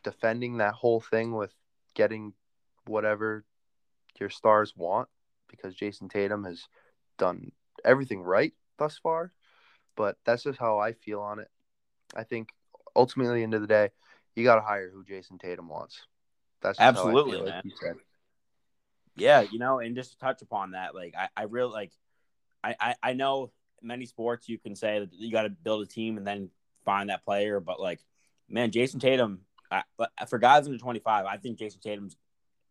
[0.04, 1.52] defending that whole thing with
[1.94, 2.32] getting
[2.86, 3.44] whatever
[4.18, 5.08] your stars want
[5.48, 6.66] because Jayson Tatum has
[7.18, 7.52] done
[7.84, 9.32] everything right thus far.
[9.96, 11.48] But that's just how I feel on it.
[12.14, 12.50] I think
[12.94, 13.90] ultimately, end of the day,
[14.36, 16.06] you got to hire who Jayson Tatum wants.
[16.62, 17.62] That's just how I Absolutely, feel, like man.
[17.64, 17.96] you said.
[19.16, 21.92] Yeah, you know, and just to touch upon that, like I, I really like
[22.62, 23.50] I, I, I know
[23.82, 26.50] many sports you can say that you got to build a team and then
[26.84, 28.00] find that player, but like,
[28.48, 29.82] man, Jayson Tatum, I,
[30.26, 32.16] for guys under 25, I think Jayson Tatum's,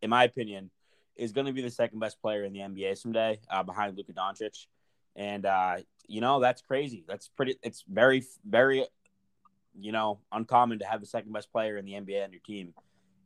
[0.02, 0.72] in my opinion,
[1.16, 4.14] is going to be the second best player in the NBA someday, uh, behind Luka
[4.14, 4.68] Doncic,
[5.16, 7.04] and uh, you know that's crazy.
[7.08, 7.58] That's pretty.
[7.64, 8.86] It's very, very,
[9.80, 12.74] you know, uncommon to have the second best player in the NBA on your team.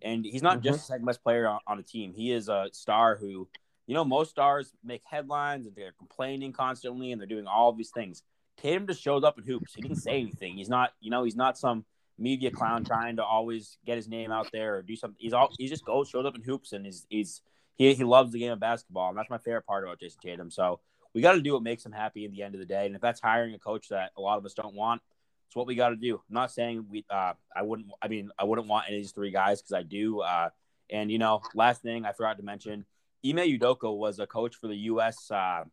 [0.02, 2.14] And he's not just the second best player on, on a team.
[2.14, 3.48] He is a star who,
[3.88, 7.92] you know, most stars make headlines and they're complaining constantly and they're doing all these
[7.92, 8.24] things.
[8.58, 9.74] Tatum just shows up in hoops.
[9.74, 10.58] He didn't say anything.
[10.58, 11.86] He's not, you know, he's not some
[12.18, 15.18] media clown trying to always get his name out there or do something.
[15.20, 17.42] He's all he just goes, shows up in hoops and he's he's
[17.78, 19.10] he, he loves the game of basketball.
[19.10, 20.52] And that's my favorite part about Jayson Tatum.
[20.52, 20.80] So
[21.14, 22.86] we got to do what makes him happy in the end of the day.
[22.86, 25.02] And if that's hiring a coach that a lot of us don't want,
[25.48, 26.16] it's what we got to do.
[26.16, 27.04] I'm not saying we.
[27.10, 27.90] Uh, I wouldn't.
[28.02, 30.22] I mean, I wouldn't want any of these three guys because I do.
[30.22, 30.50] Uh,
[30.90, 32.86] and you know, last thing I forgot to mention,
[33.26, 35.30] Ime Udoka was a coach for the U.S.
[35.30, 35.64] Uh,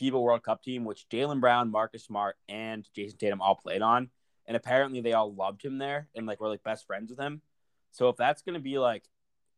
[0.00, 4.10] FIBA World Cup team, which Jaylen Brown, Marcus Smart, and Jayson Tatum all played on.
[4.46, 7.42] And apparently, they all loved him there and like were like best friends with him.
[7.90, 9.04] So if that's gonna be like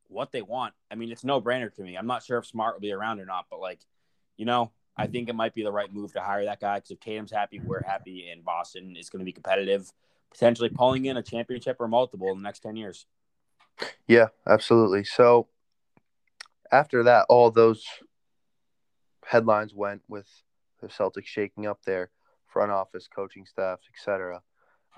[0.09, 1.97] what they want, I mean, it's no brainer to me.
[1.97, 3.81] I'm not sure if Smart will be around or not, but like,
[4.37, 6.91] you know, I think it might be the right move to hire that guy because
[6.91, 9.91] if Tatum's happy, we're happy, and Boston is going to be competitive,
[10.31, 13.07] potentially pulling in a championship or multiple in the next 10 years.
[14.07, 15.05] Yeah, absolutely.
[15.05, 15.49] So
[16.73, 17.85] after that, all those
[19.25, 20.27] headlines went with
[20.81, 22.11] the Celtics shaking up their
[22.47, 24.43] front office, coaching staff, etc.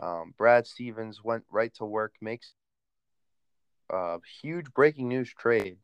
[0.01, 2.55] Um, Brad Stevens went right to work, makes
[3.91, 5.77] a huge breaking news trade.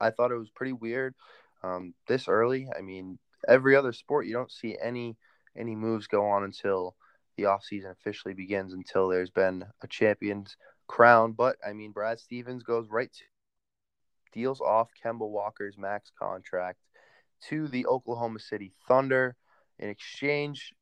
[0.00, 1.14] I thought it was pretty weird
[1.62, 2.68] um, this early.
[2.76, 5.16] I mean, every other sport, you don't see any
[5.56, 6.94] any moves go on until
[7.36, 11.32] the offseason officially begins, until there's been a champion's crown.
[11.32, 13.20] But I mean, Brad Stevens goes right to
[14.32, 16.78] deals off Kemba Walker's max contract
[17.48, 19.36] to the Oklahoma City Thunder
[19.78, 20.72] in exchange.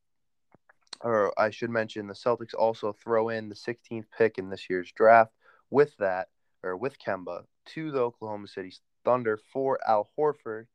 [1.01, 4.91] Or I should mention, the Celtics also throw in the 16th pick in this year's
[4.93, 5.33] draft
[5.71, 6.29] with that,
[6.63, 8.73] or with Kemba, to the Oklahoma City
[9.05, 10.67] Thunder for Al Horford,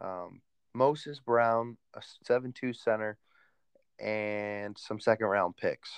[0.00, 0.40] um,
[0.74, 3.18] Moses Brown, a 7 2 center,
[3.98, 5.90] and some second round picks.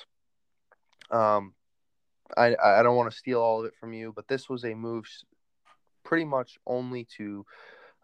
[1.11, 1.55] Um,
[2.37, 4.75] I, I don't want to steal all of it from you, but this was a
[4.75, 5.07] move
[6.09, 7.45] pretty much only to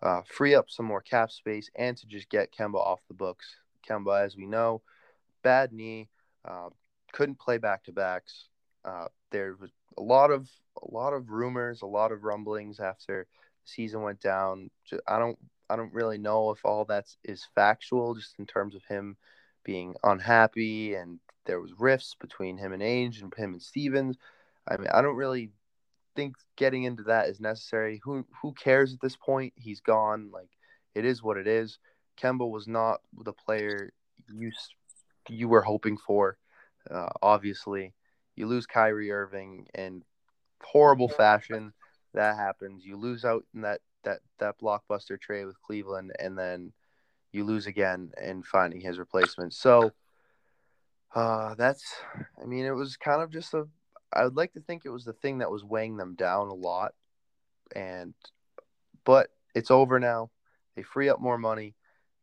[0.03, 3.57] uh, free up some more cap space and to just get Kemba off the books.
[3.89, 4.83] Kemba, as we know,
[5.43, 6.11] bad knee,
[6.45, 6.69] uh,
[7.15, 8.49] couldn't play back to backs.
[8.85, 10.51] Uh, there was a lot of
[10.83, 13.27] a lot of rumors, a lot of rumblings after
[13.65, 14.71] the season went down.
[15.09, 15.39] I don't
[15.71, 19.17] I don't really know if all that is factual, just in terms of him
[19.65, 24.19] being unhappy and there was rifts between him and Ainge and him and Stevens.
[24.69, 25.53] I mean, I don't really
[26.15, 28.01] think getting into that is necessary.
[28.05, 29.53] Who who cares at this point?
[29.57, 30.31] He's gone.
[30.33, 30.51] Like
[30.95, 31.79] it is what it is.
[32.21, 33.93] Kemba was not the player
[34.33, 34.51] you
[35.29, 36.39] you were hoping for.
[36.91, 37.95] Uh, obviously,
[38.37, 40.03] you lose Kyrie Irving in
[40.63, 41.73] horrible fashion.
[42.15, 42.85] That happens.
[42.85, 46.73] You lose out in that that that blockbuster trade with Cleveland, and then
[47.33, 49.55] you lose again in finding his replacement.
[49.55, 49.93] So
[51.15, 51.85] uh, that's.
[52.41, 53.67] I mean, it was kind of just a.
[54.15, 56.55] I would like to think it was the thing that was weighing them down a
[56.55, 56.93] lot,
[57.75, 58.15] and
[59.05, 60.31] but it's over now.
[60.77, 61.75] They free up more money.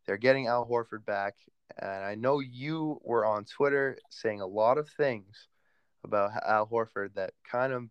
[0.05, 1.35] They're getting Al Horford back,
[1.77, 5.47] and I know you were on Twitter saying a lot of things
[6.03, 7.83] about Al Horford that kind of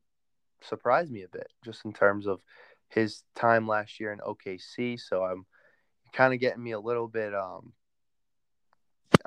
[0.62, 2.40] surprised me a bit, just in terms of
[2.88, 4.98] his time last year in OKC.
[4.98, 5.46] So I'm
[6.12, 7.34] kind of getting me a little bit.
[7.34, 7.72] Um,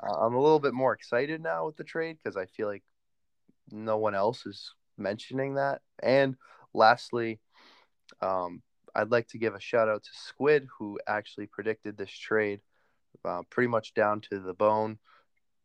[0.02, 2.82] I'm a little bit more excited now with the trade because I feel like
[3.70, 5.80] no one else is mentioning that.
[6.02, 6.36] And
[6.72, 7.40] lastly,
[8.20, 8.62] um,
[8.94, 12.60] I'd like to give a shout out to Squid, who actually predicted this trade
[13.24, 14.98] uh, pretty much down to the bone.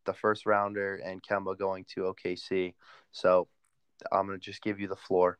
[0.05, 2.73] The first rounder and Kemba going to OKC.
[3.11, 3.47] So
[4.11, 5.37] I'm going to just give you the floor.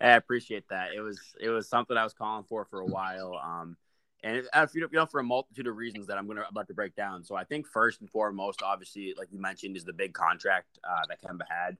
[0.00, 0.88] I appreciate that.
[0.94, 3.40] It was it was something I was calling for for a while.
[3.42, 3.76] Um,
[4.22, 6.94] and it, you know, for a multitude of reasons that I'm gonna about to break
[6.94, 7.24] down.
[7.24, 11.06] So I think first and foremost, obviously, like you mentioned, is the big contract uh,
[11.08, 11.76] that Kemba had.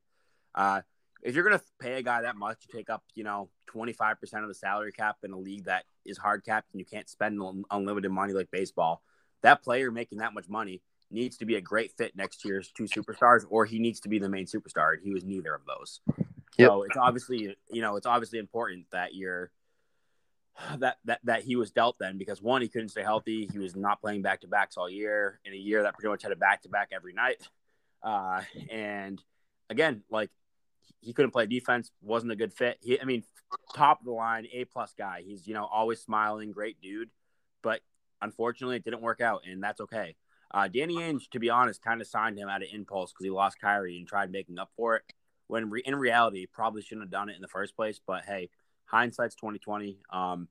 [0.55, 0.81] Uh,
[1.22, 4.42] if you're gonna pay a guy that much to take up, you know, 25 percent
[4.42, 7.40] of the salary cap in a league that is hard capped and you can't spend
[7.70, 9.02] unlimited money like baseball,
[9.42, 12.85] that player making that much money needs to be a great fit next year's two
[12.85, 14.94] superstars, or he needs to be the main superstar.
[14.94, 16.00] And he was neither of those.
[16.59, 16.68] Yep.
[16.68, 19.50] So it's obviously, you know, it's obviously important that you're
[20.78, 23.48] that that that he was dealt then because one, he couldn't stay healthy.
[23.50, 26.22] He was not playing back to backs all year in a year that pretty much
[26.22, 27.46] had a back to back every night.
[28.02, 29.22] Uh, and
[29.70, 30.30] again, like
[31.00, 32.78] he couldn't play defense, wasn't a good fit.
[32.80, 33.24] He, I mean,
[33.74, 35.22] top of the line, A plus guy.
[35.24, 37.10] He's you know always smiling, great dude,
[37.62, 37.80] but
[38.20, 40.16] unfortunately, it didn't work out, and that's okay.
[40.54, 43.30] Uh, Danny Ainge, to be honest, kind of signed him out of impulse because he
[43.30, 45.02] lost Kyrie and tried making up for it.
[45.46, 48.00] When re- in reality, probably shouldn't have done it in the first place.
[48.06, 48.50] But hey,
[48.92, 49.98] hindsight's twenty twenty.
[50.11, 50.48] Um,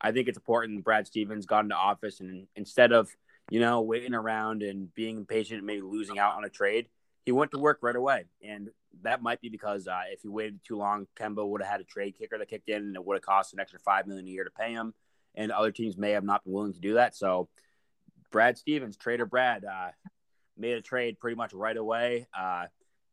[0.00, 3.14] I think it's important Brad Stevens got into office and instead of
[3.50, 6.88] you know waiting around and being impatient, and maybe losing out on a trade,
[7.24, 8.24] he went to work right away.
[8.42, 8.70] And
[9.02, 11.84] that might be because uh, if he waited too long, Kemba would have had a
[11.84, 14.30] trade kicker that kicked in, and it would have cost an extra five million a
[14.30, 14.94] year to pay him.
[15.34, 17.16] And other teams may have not been willing to do that.
[17.16, 17.48] So,
[18.30, 19.88] Brad Stevens, Trader Brad, uh,
[20.58, 22.26] made a trade pretty much right away.
[22.38, 22.66] Uh,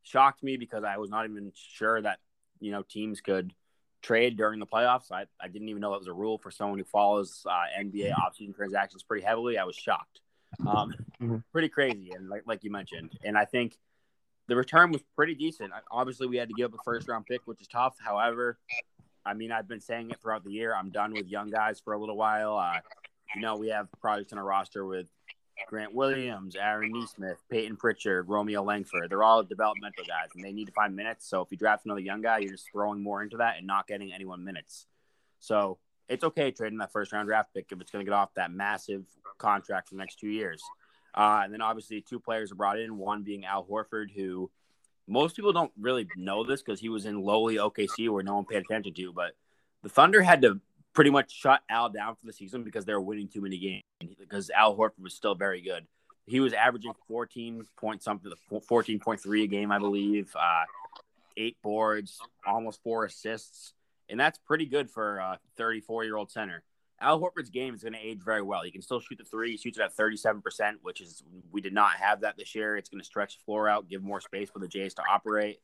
[0.03, 2.19] shocked me because I was not even sure that
[2.59, 3.53] you know teams could
[4.01, 5.11] trade during the playoffs.
[5.11, 8.11] I, I didn't even know it was a rule for someone who follows uh, NBA
[8.13, 9.57] offseason transactions pretty heavily.
[9.57, 10.21] I was shocked.
[10.65, 11.43] Um, Mhm.
[11.51, 13.77] Pretty crazy, and like like you mentioned, and I think
[14.47, 15.71] the return was pretty decent.
[15.91, 17.95] Obviously, we had to give up a first round pick, which is tough.
[17.99, 18.57] However,
[19.25, 20.73] I mean, I've been saying it throughout the year.
[20.73, 22.57] I'm done with young guys for a little while.
[22.57, 22.79] Uh,
[23.35, 25.07] you know, we have projects in our roster with
[25.67, 29.09] Grant Williams, Aaron Nesmith, Peyton Pritchard, Romeo Langford.
[29.09, 31.27] They're all developmental guys, and they need to find minutes.
[31.27, 33.87] So if you draft another young guy, you're just throwing more into that and not
[33.87, 34.87] getting anyone minutes.
[35.39, 38.33] So it's okay trading that first round draft pick if it's going to get off
[38.35, 39.05] that massive
[39.37, 40.61] contract for the next two years.
[41.13, 42.97] Uh, and then obviously two players are brought in.
[42.97, 44.49] One being Al Horford, who
[45.07, 48.45] most people don't really know this because he was in lowly OKC where no one
[48.45, 49.13] paid attention to.
[49.13, 49.33] But
[49.81, 50.59] the Thunder had to
[50.93, 54.15] pretty much shut Al down for the season because they were winning too many games
[54.19, 55.85] because Al Horford was still very good.
[56.25, 60.63] He was averaging 14 point something, 14.3 a game, I believe, uh,
[61.37, 63.73] eight boards, almost four assists.
[64.09, 66.63] And that's pretty good for a 34 year old center.
[67.01, 68.61] Al Horford's game is going to age very well.
[68.63, 69.51] He can still shoot the three.
[69.51, 70.41] He shoots it at 37%,
[70.81, 72.75] which is, we did not have that this year.
[72.75, 75.59] It's going to stretch the floor out, give more space for the Jays to operate.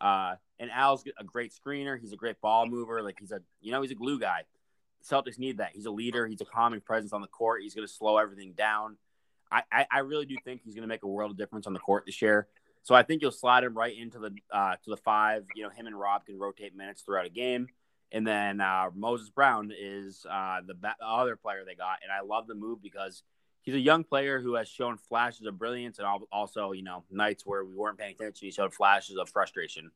[0.00, 1.98] Uh, and Al's a great screener.
[2.00, 3.02] He's a great ball mover.
[3.02, 4.44] Like he's a, you know, he's a glue guy.
[5.08, 5.70] Celtics need that.
[5.72, 6.26] He's a leader.
[6.26, 7.62] He's a calming presence on the court.
[7.62, 8.96] He's going to slow everything down.
[9.50, 11.72] I, I, I really do think he's going to make a world of difference on
[11.72, 12.48] the court this year.
[12.82, 15.44] So I think you'll slide him right into the uh, to the five.
[15.54, 17.68] You know, him and Rob can rotate minutes throughout a game.
[18.12, 22.22] And then uh, Moses Brown is uh, the ba- other player they got, and I
[22.26, 23.22] love the move because
[23.60, 27.44] he's a young player who has shown flashes of brilliance, and also you know nights
[27.44, 29.90] where we weren't paying attention, he showed flashes of frustration.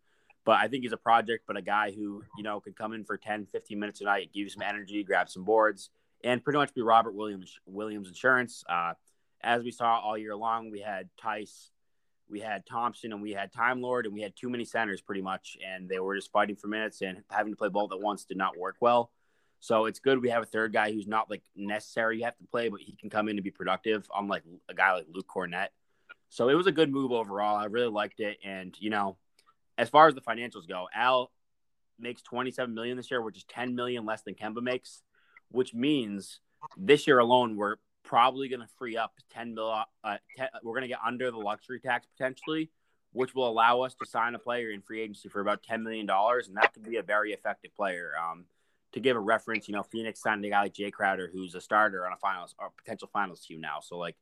[0.44, 3.04] But I think he's a project, but a guy who you know could come in
[3.04, 5.90] for 10, 15 minutes a night, give you some energy, grab some boards,
[6.24, 8.64] and pretty much be Robert Williams Williams insurance.
[8.68, 8.94] Uh,
[9.42, 11.70] as we saw all year long, we had Theis,
[12.28, 15.22] we had Thompson, and we had Time Lord, and we had too many centers pretty
[15.22, 18.24] much, and they were just fighting for minutes and having to play both at once
[18.24, 19.10] did not work well.
[19.60, 22.44] So it's good we have a third guy who's not like necessary you have to
[22.50, 25.68] play, but he can come in and be productive, unlike a guy like Luke Kornet.
[26.30, 27.56] So it was a good move overall.
[27.56, 29.18] I really liked it, and you know,
[29.78, 31.30] as far as the financials go, Al
[31.98, 35.02] makes 27 million this year, which is 10 million less than Kemba makes,
[35.50, 36.40] which means
[36.76, 39.70] this year alone we're probably going to free up 10 mil.
[40.04, 42.70] Uh, 10, we're going to get under the luxury tax potentially,
[43.12, 46.06] which will allow us to sign a player in free agency for about 10 million
[46.06, 48.12] dollars, and that could be a very effective player.
[48.20, 48.44] Um,
[48.92, 51.60] to give a reference, you know, Phoenix signed a guy like Jae Crowder, who's a
[51.60, 53.80] starter on a finals or potential finals team now.
[53.80, 54.16] So like,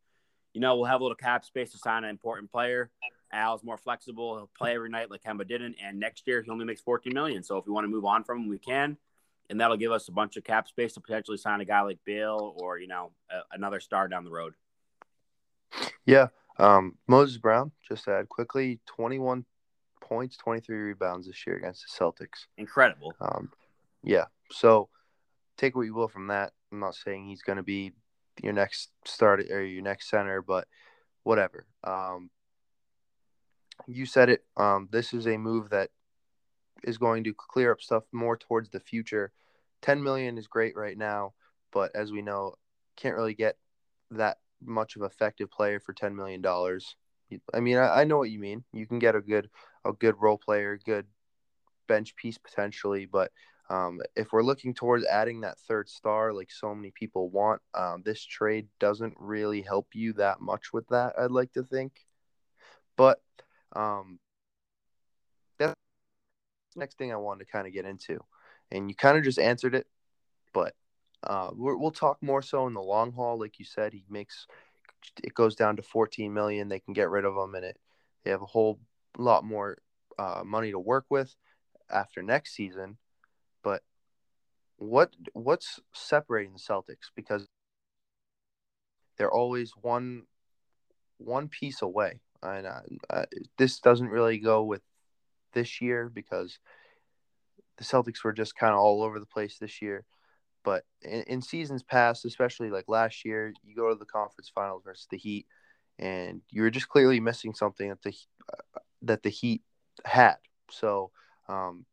[0.55, 2.91] you know, we'll have a little cap space to sign an important player.
[3.33, 4.37] Al's more flexible.
[4.37, 5.77] He'll play every night like Kemba didn't.
[5.83, 7.43] And next year he only makes 14 million.
[7.43, 8.97] So if we want to move on from him, we can.
[9.49, 11.99] And that'll give us a bunch of cap space to potentially sign a guy like
[12.05, 14.55] Beal or, you know, a, another star down the road.
[16.05, 16.29] Yeah.
[16.59, 19.45] Um, Moses Brown, just to add quickly, 21
[20.01, 22.47] points, 23 rebounds this year against the Celtics.
[22.59, 23.15] Incredible.
[23.21, 23.51] Um,
[24.03, 24.25] yeah.
[24.51, 24.89] So
[25.57, 26.53] take what you will from that.
[26.73, 27.93] I'm not saying he's going to be
[28.43, 30.67] your next start or your next center, but
[31.23, 31.67] whatever.
[31.85, 32.31] Um,
[33.87, 34.45] you said it.
[34.57, 35.91] Um, this is a move that
[36.85, 39.33] is going to clear up stuff more towards the future.
[39.83, 41.33] 10 million is great right now,
[41.73, 42.55] but as we know,
[42.97, 43.57] can't really get
[44.11, 46.97] that much of effective player for 10 million dollars.
[47.55, 48.65] I mean, I, I know what you mean.
[48.73, 49.49] You can get a good
[49.85, 51.07] a good role player, good
[51.87, 53.31] bench piece potentially, but
[53.71, 58.03] um, if we're looking towards adding that third star, like so many people want, um,
[58.05, 61.15] this trade doesn't really help you that much with that.
[61.17, 61.93] I'd like to think,
[62.97, 63.21] but
[63.77, 64.19] um,
[65.57, 65.73] that's
[66.75, 68.19] next thing I wanted to kind of get into,
[68.73, 69.87] and you kind of just answered it,
[70.53, 70.75] but
[71.23, 73.39] uh, we will talk more so in the long haul.
[73.39, 74.49] Like you said, he makes
[75.23, 77.79] it goes down to 14 million, they can get rid of him, and it
[78.25, 78.81] they have a whole
[79.17, 79.79] lot more
[80.19, 81.37] uh, money to work with
[81.89, 82.99] after next season.
[84.81, 87.47] What what's separating the Celtics because
[89.19, 90.23] they're always one
[91.19, 93.27] one piece away, and uh, uh,
[93.59, 94.81] this doesn't really go with
[95.53, 96.59] this year because
[97.77, 100.07] the Celtics were just kind of all over the place this year.
[100.65, 104.83] But in, in, seasons past, especially like last year, you go to the conference finals
[104.83, 105.47] versus the Heat,
[105.99, 108.15] and you were just clearly missing something that the
[108.51, 109.61] uh, that the Heat
[110.07, 110.37] had.
[110.71, 111.11] So,
[111.49, 111.85] um,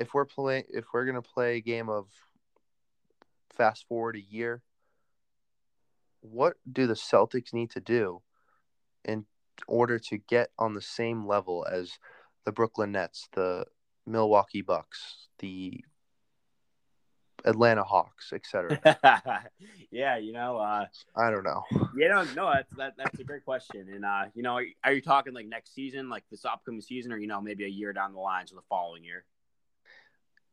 [0.00, 2.08] if we're playing, if we're gonna play a game of
[3.54, 4.62] fast forward a year,
[6.22, 8.22] what do the Celtics need to do
[9.04, 9.26] in
[9.68, 11.98] order to get on the same level as
[12.44, 13.66] the Brooklyn Nets, the
[14.06, 15.84] Milwaukee Bucks, the
[17.44, 18.80] Atlanta Hawks, etc.
[19.90, 21.62] yeah, you know, uh, I don't know.
[21.94, 23.86] Yeah, no, no, that's that, that's a great question.
[23.92, 27.12] And uh, you know, are, are, you talking like next season, like this upcoming season,
[27.12, 29.24] or you know, maybe a year down the line, so the following year?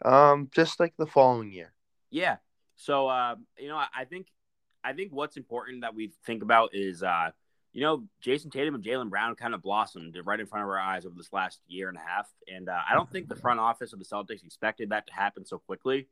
[0.03, 1.73] Um, just like the following year.
[2.09, 2.37] Yeah.
[2.75, 4.27] So, uh, you know, I, think,
[4.83, 7.31] I think what's important that we think about is, uh,
[7.73, 10.79] you know, Jayson Tatum and Jaylen Brown kind of blossomed right in front of our
[10.79, 13.59] eyes over this last year and a half, and uh, I don't think the front
[13.59, 16.07] office of the Celtics expected that to happen so quickly.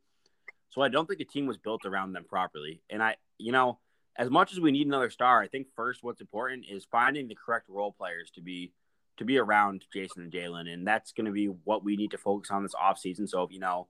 [0.70, 2.82] So I don't think the team was built around them properly.
[2.90, 3.80] And I, you know,
[4.18, 7.36] as much as we need another star, I think first what's important is finding the
[7.36, 8.74] correct role players to be
[9.18, 12.18] to be around Jayson and Jaylen, and that's going to be what we need to
[12.18, 13.30] focus on this offseason.
[13.30, 13.88] So, you know,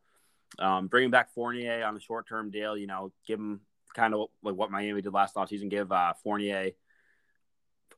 [0.59, 3.61] um, bringing back Fournier on a short term deal, you know, give him
[3.93, 6.71] kind of like what Miami did last offseason, give uh, Fournier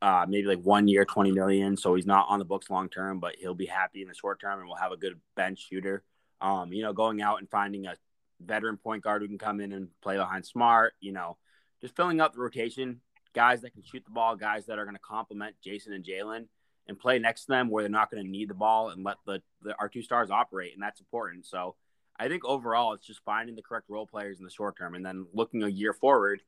[0.01, 1.75] uh, maybe like one year, 20 million.
[1.77, 4.39] So he's not on the books long term, but he'll be happy in the short
[4.39, 6.03] term and we'll have a good bench shooter.
[6.39, 7.95] Um, you know, going out and finding a
[8.39, 11.37] veteran point guard who can come in and play behind Smart, you know,
[11.81, 13.01] just filling up the rotation,
[13.33, 16.45] guys that can shoot the ball, guys that are going to complement Jayson and Jaylen
[16.87, 19.17] and play next to them where they're not going to need the ball and let
[19.25, 21.45] the, the our two stars operate, and that's important.
[21.45, 21.75] So
[22.19, 25.05] I think overall it's just finding the correct role players in the short term and
[25.05, 26.41] then looking a year forward,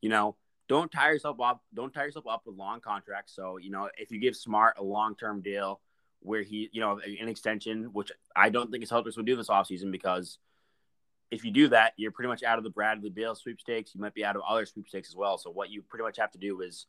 [0.00, 0.36] you know,
[0.68, 1.62] don't tire yourself up.
[1.74, 3.34] Don't tire yourself up with long contracts.
[3.34, 5.80] So, you know, if you give Smart a long term deal
[6.20, 9.48] where he, you know, an extension, which I don't think his Celtics would do this
[9.48, 10.38] offseason because
[11.30, 13.94] if you do that, you're pretty much out of the Bradley Beal sweepstakes.
[13.94, 15.38] You might be out of other sweepstakes as well.
[15.38, 16.86] So what you pretty much have to do is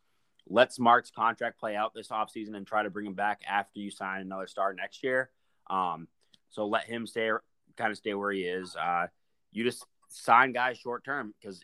[0.49, 3.91] let Smart's contract play out this offseason and try to bring him back after you
[3.91, 5.29] sign another star next year.
[5.69, 6.07] Um,
[6.49, 7.29] so let him stay
[7.75, 8.75] kind of stay where he is.
[8.75, 9.07] Uh,
[9.51, 11.61] you just sign guys short term because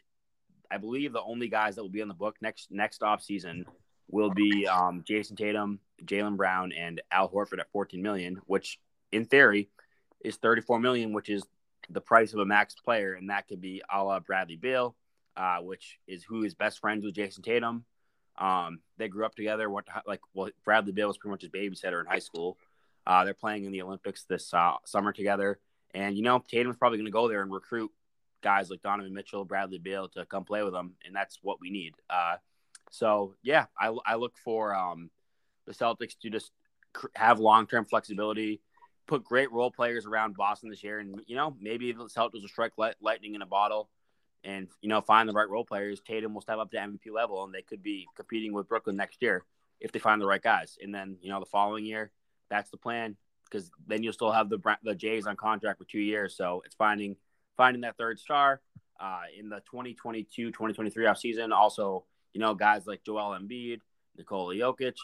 [0.70, 3.64] I believe the only guys that will be on the book next next offseason
[4.10, 8.80] will be um, Jayson Tatum, Jaylen Brown, and Al Horford at 14 million, which
[9.12, 9.70] in theory
[10.24, 11.44] is 34 million, which is
[11.90, 14.96] the price of a max player, and that could be a la Bradley Beal,
[15.36, 17.86] uh, which is who is best friends with Jayson Tatum.
[18.38, 19.70] Um, they grew up together.
[19.70, 22.58] What like well, Bradley Beal was pretty much his babysitter in high school.
[23.06, 25.60] Uh, they're playing in the Olympics this uh, summer together,
[25.94, 27.92] and you know Tatum's probably going to go there and recruit
[28.42, 31.70] guys like Donovan Mitchell, Bradley Beal to come play with them, and that's what we
[31.70, 31.94] need.
[32.10, 32.36] Uh,
[32.92, 35.10] so yeah, I, I look for um,
[35.66, 36.52] the Celtics to just
[37.16, 38.62] have long term flexibility
[39.08, 42.48] put great role players around Boston this year, and you know maybe the Celtics will
[42.48, 43.90] strike light, lightning in a bottle,
[44.44, 46.02] and you know find the right role players.
[46.02, 49.22] Tatum will step up to MVP level, and they could be competing with Brooklyn next
[49.22, 49.44] year
[49.80, 50.78] if they find the right guys.
[50.82, 52.12] And then you know the following year,
[52.50, 53.16] that's the plan
[53.50, 56.36] because then you'll still have the the Jays on contract for two years.
[56.36, 57.16] So it's finding
[57.56, 58.62] finding that third star
[59.00, 61.52] uh, in the 2022-2023 off season.
[61.52, 63.80] Also, you know guys like Joel Embiid,
[64.18, 64.96] Nikola Jokic.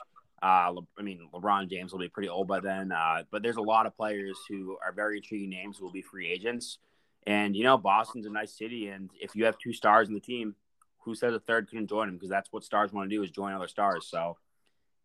[0.42, 3.58] Uh, Le- I mean, LeBron James will be pretty old by then, uh, but there's
[3.58, 6.80] a lot of players who are very intriguing names who will be free agents.
[7.28, 10.20] And you know, Boston's a nice city, and if you have two stars in the
[10.20, 10.56] team,
[11.00, 12.16] who says a third couldn't join them?
[12.16, 14.08] Because that's what stars want to do is join other stars.
[14.08, 14.38] So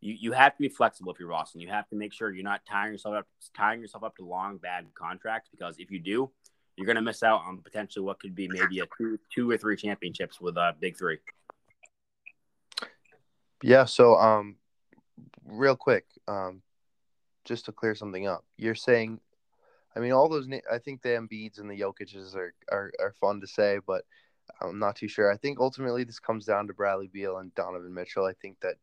[0.00, 1.60] you, you have to be flexible if you're Boston.
[1.60, 4.58] You have to make sure you're not tying yourself up tying yourself up to long
[4.58, 6.30] bad contracts because if you do,
[6.76, 9.56] you're going to miss out on potentially what could be maybe a two two or
[9.56, 11.18] three championships with a big three.
[13.62, 13.86] Yeah.
[13.86, 14.56] So um,
[15.46, 16.62] real quick, um,
[17.44, 19.20] just to clear something up, you're saying,
[19.96, 20.48] I mean, all those.
[20.70, 24.04] I think the Embiids and the Jokic's are, are are fun to say, but
[24.60, 25.32] I'm not too sure.
[25.32, 28.24] I think ultimately this comes down to Bradley Beal and Donovan Mitchell.
[28.24, 28.76] I think that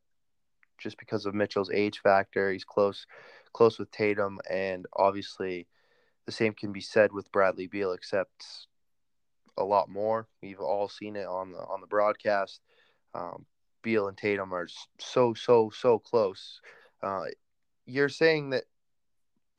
[0.78, 3.06] just because of Mitchell's age factor, he's close
[3.54, 5.68] close with Tatum, and obviously
[6.26, 8.68] the same can be said with Bradley Beal, except
[9.58, 10.28] a lot more.
[10.42, 12.62] We've all seen it on the on the broadcast.
[13.14, 13.46] Um,
[13.82, 14.68] Beal and Tatum are
[15.00, 16.62] so so so close.
[17.02, 17.26] Uh,
[17.86, 18.64] you're saying that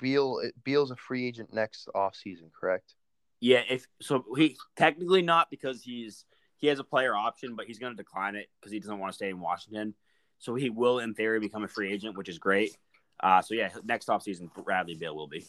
[0.03, 2.95] Beal Beal's a free agent next off season, correct?
[3.41, 6.27] Yeah, if so, he technically not because he's
[6.59, 9.13] he has a player option, but he's going to decline it because he doesn't want
[9.13, 9.95] to stay in Washington.
[10.39, 12.77] So he will, in theory, become a free agent, which is great.
[13.23, 15.47] Uh, so yeah, next offseason, Bradley Beal will be.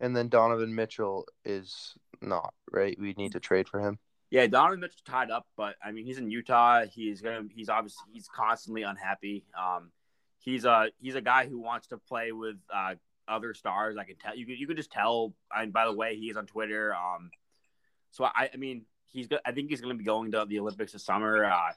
[0.00, 2.98] And then Donovan Mitchell is not right.
[2.98, 3.98] We need to trade for him.
[4.30, 6.86] Yeah, Donovan Mitchell tied up, but I mean he's in Utah.
[6.86, 9.44] He's gonna he's obviously he's constantly unhappy.
[9.58, 9.90] Um,
[10.38, 12.94] he's a he's a guy who wants to play with uh,
[13.30, 13.96] other stars.
[13.96, 15.34] I can tell you you could just tell.
[15.54, 16.94] And by the way, he is on Twitter.
[16.94, 17.30] Um,
[18.10, 20.92] so I I mean he's go- I think he's gonna be going to the Olympics
[20.92, 21.44] this summer.
[21.44, 21.72] Uh,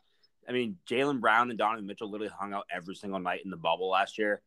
[0.47, 3.58] I mean Jaylen Brown and Donovan Mitchell literally hung out every single night in the
[3.58, 4.41] bubble last year.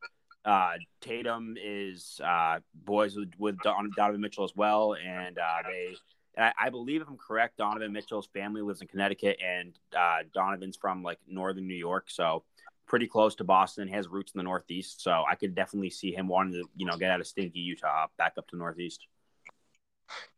[0.45, 5.97] Uh, Tatum is uh, boys with, with Don, Donovan Mitchell as well, and uh, they.
[6.39, 10.77] I, I believe, if I'm correct, Donovan Mitchell's family lives in Connecticut, and uh, Donovan's
[10.77, 12.45] from like northern New York, so
[12.87, 13.89] pretty close to Boston.
[13.89, 16.97] Has roots in the Northeast, so I could definitely see him wanting to, you know,
[16.97, 19.07] get out of stinky Utah back up to Northeast.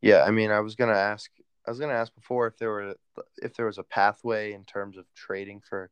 [0.00, 1.30] Yeah, I mean, I was gonna ask.
[1.66, 2.94] I was gonna ask before if there were
[3.42, 5.90] if there was a pathway in terms of trading for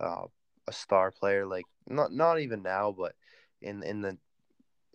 [0.00, 0.24] uh,
[0.66, 3.14] a star player, like not not even now, but
[3.60, 4.16] in in the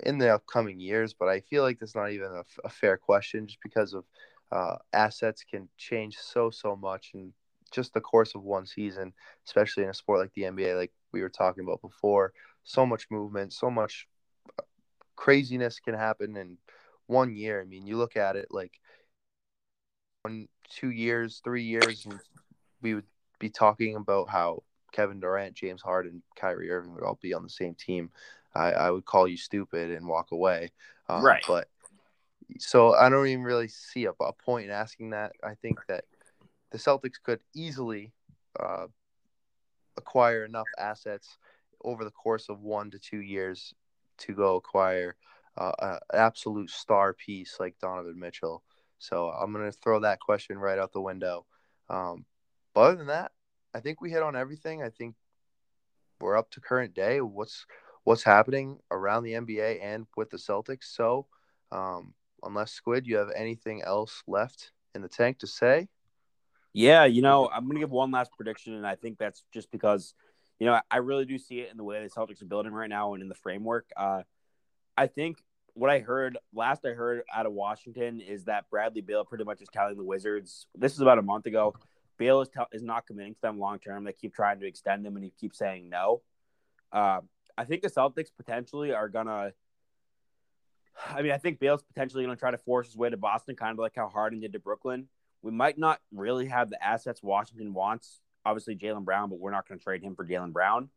[0.04, 1.14] in the upcoming years.
[1.14, 4.06] But I feel like that's not even a, a fair question, just because of
[4.52, 7.34] uh, assets can change so so much in
[7.72, 9.14] just the course of one season,
[9.48, 12.34] especially in a sport like the NBA, like we were talking about before.
[12.64, 14.08] So much movement, so much
[14.60, 14.64] uh,
[15.16, 16.58] craziness can happen in
[17.08, 17.62] one year.
[17.62, 18.72] I mean, you look at it like
[20.24, 22.20] one, two years, three years, and
[22.82, 23.06] we would
[23.40, 27.50] be talking about how Kevin Durant, James Harden, Kyrie Irving would all be on the
[27.50, 28.10] same team.
[28.56, 30.72] I, I would call you stupid and walk away.
[31.10, 31.44] Um, Right.
[31.48, 31.68] But
[32.60, 35.34] so I don't even really see a, a point in asking that.
[35.44, 36.06] I think that
[36.72, 38.12] the Celtics could easily
[38.60, 38.88] uh,
[39.98, 41.38] acquire enough assets
[41.84, 43.74] over the course of one to two years
[44.18, 45.16] to go acquire
[45.58, 48.64] uh, an absolute star piece like Donovan Mitchell.
[49.00, 51.46] So I'm going to throw that question right out the window.
[51.90, 52.26] Um,
[52.74, 53.32] but other than that,
[53.76, 54.82] I think we hit on everything.
[54.82, 55.16] I think
[56.22, 57.22] we're up to current day.
[57.22, 57.66] What's
[58.04, 60.86] what's happening around the NBA and with the Celtics.
[60.86, 61.28] So,
[61.72, 62.14] um,
[62.44, 65.88] unless Squid, you have anything else left in the tank to say?
[66.74, 69.72] Yeah, you know, I'm going to give one last prediction, and I think that's just
[69.72, 70.16] because,
[70.60, 72.90] you know, I really do see it in the way the Celtics are building right
[72.90, 73.86] now and in the framework.
[73.96, 74.24] Uh,
[74.98, 75.38] I think
[75.76, 79.62] what I heard last I heard out of Washington is that Bradley Beal pretty much
[79.62, 80.68] is telling the Wizards.
[80.76, 81.76] This is about a month ago.
[82.18, 84.04] Beal is tell, is not committing to them long term.
[84.04, 86.22] They keep trying to extend him, and he keeps saying no.
[86.92, 87.22] Uh,
[87.58, 89.54] I think the Celtics potentially are gonna.
[91.10, 93.72] I mean, I think Beal's potentially gonna try to force his way to Boston, kind
[93.72, 95.08] of like how Harden did to Brooklyn.
[95.44, 98.22] We might not really have the assets Washington wants.
[98.46, 100.90] Obviously, Jaylen Brown, but we're not going to trade him for Jaylen Brown.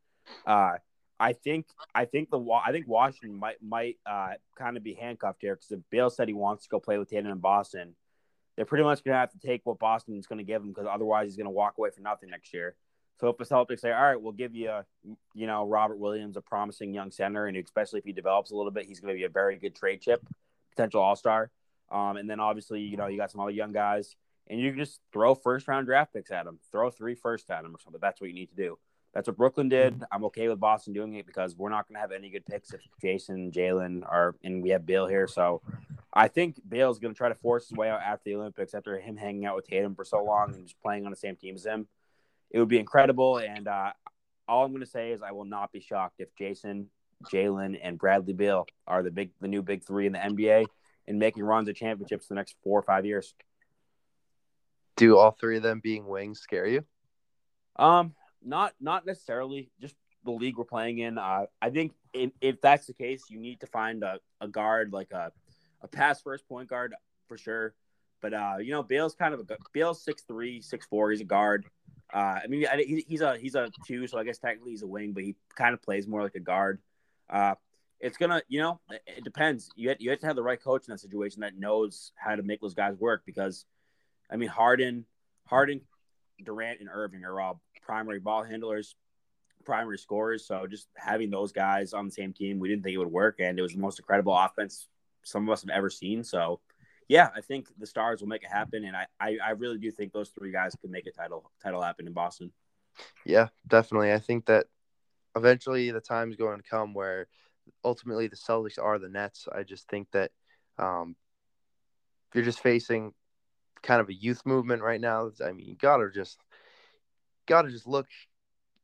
[0.46, 0.76] Uh,
[1.18, 5.40] I think I think the I think Washington might might uh, kind of be handcuffed
[5.40, 7.94] here because if Beal said he wants to go play with Tatum in Boston,
[8.56, 10.68] they're pretty much going to have to take what Boston is going to give him
[10.68, 12.76] because otherwise he's going to walk away for nothing next year.
[13.18, 14.70] So if the Celtics say, all right, we'll give you,
[15.34, 18.70] you know, Robert Williams, a promising young center, and especially if he develops a little
[18.70, 20.22] bit, he's going to be a very good trade chip,
[20.70, 21.50] potential All Star.
[21.90, 24.16] Um, and then obviously, you know, you got some other young guys,
[24.48, 27.62] and you can just throw first round draft picks at them, throw three first at
[27.62, 28.00] them or something.
[28.00, 28.78] That's what you need to do.
[29.16, 30.04] That's what Brooklyn did.
[30.12, 32.74] I'm okay with Boston doing it because we're not going to have any good picks
[32.74, 35.26] if Jayson, Jaylen are, and we have Beal here.
[35.26, 35.62] So
[36.12, 38.98] I think Beal's going to try to force his way out after the Olympics after
[38.98, 41.54] him hanging out with Tatum for so long and just playing on the same team
[41.54, 41.88] as him.
[42.50, 43.38] It would be incredible.
[43.38, 43.92] And uh,
[44.46, 46.86] all I'm going to say is I will not be shocked if Jayson,
[47.32, 50.66] Jaylen, and Bradley Beal are the big, the new big three in the NBA
[51.08, 53.34] and making runs at championships the next four or five years.
[54.96, 56.84] Do all three of them being wings scare you?
[57.76, 59.70] Um, not not necessarily.
[59.80, 59.94] Just
[60.24, 61.18] the league we're playing in.
[61.18, 64.92] Uh, I think if, if that's the case, you need to find a, a guard
[64.92, 65.32] like a
[65.82, 66.94] a pass first point guard
[67.28, 67.74] for sure.
[68.22, 71.10] But uh, you know, Beal's kind of a Beal's six three, six four.
[71.10, 71.66] He's a guard.
[72.12, 72.64] Uh, I mean,
[73.06, 75.74] he's a he's a two, so I guess technically he's a wing, but he kind
[75.74, 76.80] of plays more like a guard.
[77.28, 77.56] Uh,
[77.98, 79.70] it's gonna, you know, it, it depends.
[79.74, 82.36] You have, you have to have the right coach in that situation that knows how
[82.36, 83.22] to make those guys work.
[83.26, 83.64] Because,
[84.30, 85.04] I mean, Harden,
[85.46, 85.80] Harden,
[86.42, 88.94] Durant, and Irving are all primary ball handlers,
[89.64, 90.46] primary scorers.
[90.46, 93.36] So just having those guys on the same team, we didn't think it would work,
[93.38, 94.88] and it was the most incredible offense
[95.22, 96.22] some of us have ever seen.
[96.22, 96.60] So,
[97.08, 99.90] yeah, I think the Stars will make it happen, and I, I, I really do
[99.90, 102.52] think those three guys could make a title title happen in Boston.
[103.24, 104.12] Yeah, definitely.
[104.12, 104.66] I think that
[105.36, 107.28] eventually the time's going to come where
[107.84, 109.46] ultimately the Celtics are the Nets.
[109.52, 110.30] I just think that
[110.78, 111.16] um,
[112.34, 113.12] you're just facing
[113.86, 115.30] kind of a youth movement right now.
[115.44, 116.38] I mean, you gotta just
[117.46, 118.06] gotta just look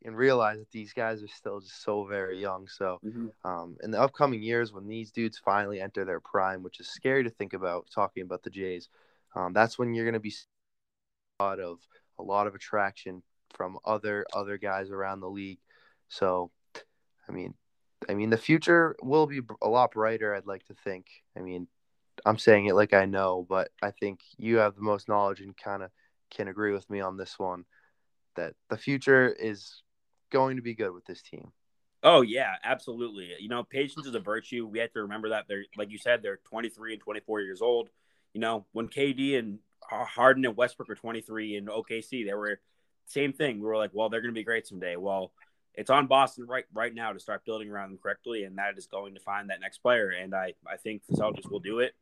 [0.05, 2.69] and realize that these guys are still just so very young.
[2.69, 2.99] So,
[3.45, 7.25] um, in the upcoming years, when these dudes finally enter their prime, which is scary
[7.25, 8.89] to think about, talking about the Jays,
[9.35, 10.35] um, that's when you're going to be
[11.41, 11.79] a lot of
[12.19, 13.23] a lot of attraction
[13.55, 15.59] from other other guys around the league.
[16.09, 16.51] So,
[17.29, 17.55] I mean,
[18.09, 20.35] I mean, the future will be a lot brighter.
[20.35, 21.07] I'd like to think.
[21.37, 21.67] I mean,
[22.25, 25.57] I'm saying it like I know, but I think you have the most knowledge and
[25.57, 25.91] kind of
[26.31, 27.65] can agree with me on this one.
[28.37, 29.83] That the future is
[30.31, 31.53] going to be good with this team.
[32.03, 33.31] Oh yeah, absolutely.
[33.39, 34.67] You know, patience is a virtue.
[34.67, 37.91] We have to remember that they're like you said, they're 23 and 24 years old.
[38.35, 42.61] You know, when KD and Harden and Westbrook are 23 in OKC, they were
[43.07, 43.61] same thing.
[43.61, 44.97] We were like, well, they're going to be great someday.
[44.97, 45.33] Well,
[45.75, 48.87] it's on Boston right right now to start building around them correctly, and that is
[48.87, 50.11] going to find that next player.
[50.11, 51.95] And I I think the Celtics will do it.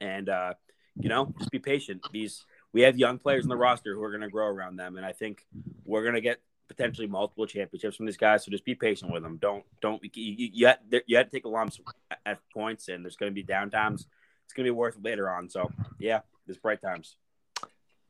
[0.00, 0.54] And uh,
[0.98, 2.02] you know, just be patient.
[2.12, 4.96] These we have young players in the roster who are going to grow around them,
[4.96, 5.44] and I think
[5.84, 8.44] we're going to get potentially multiple championships from these guys.
[8.44, 9.38] So just be patient with them.
[9.38, 11.80] Don't don't you, you, you, have, you have to take a lumps
[12.24, 14.06] at points, and there's going to be downtimes.
[14.44, 15.48] It's going to be worth it later on.
[15.48, 17.16] So yeah, there's bright times.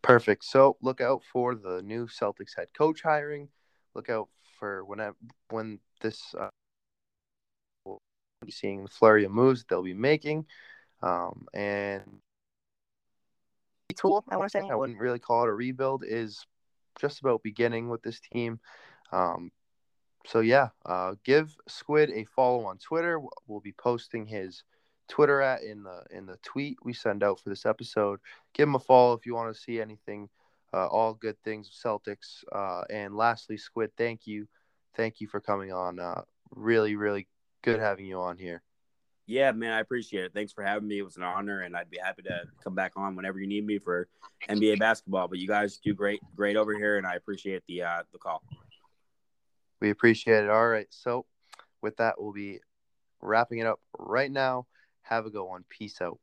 [0.03, 0.45] Perfect.
[0.45, 3.49] So look out for the new Celtics head coach hiring.
[3.95, 4.29] Look out
[4.59, 5.11] for when I,
[5.49, 6.49] when this uh,
[7.85, 7.99] we'll
[8.45, 10.47] be seeing the flurry of moves they'll be making,
[11.03, 12.03] um, and
[14.01, 14.25] tool.
[14.29, 16.05] I want to say I wouldn't really call it a rebuild.
[16.07, 16.45] Is
[17.01, 18.61] just about beginning with this team.
[19.13, 19.51] Um,
[20.27, 23.21] so yeah, uh, give Squid a follow on Twitter.
[23.47, 24.63] We'll be posting his
[25.09, 28.21] Twitter at in the in the tweet we send out for this episode.
[28.55, 30.29] Give him a follow if you want to see anything.
[30.73, 32.45] Uh, all good things Celtics.
[32.53, 34.47] Uh, and lastly, Squid, thank you,
[34.97, 35.99] thank you for coming on.
[35.99, 36.23] Uh,
[36.55, 37.27] really, really
[37.63, 38.63] good having you on here.
[39.31, 40.35] Yeah, man, I appreciate it.
[40.35, 40.99] Thanks for having me.
[40.99, 43.65] It was an honor, and I'd be happy to come back on whenever you need
[43.65, 44.09] me for
[44.49, 45.29] NBA basketball.
[45.29, 48.43] But you guys do great, great over here, and I appreciate the uh, the call.
[49.81, 50.51] We appreciate it.
[50.51, 51.27] All right, so
[51.81, 52.59] with that, we'll be
[53.23, 54.67] wrapping it up right now.
[55.03, 55.65] Have a good one.
[55.69, 56.19] Peace out.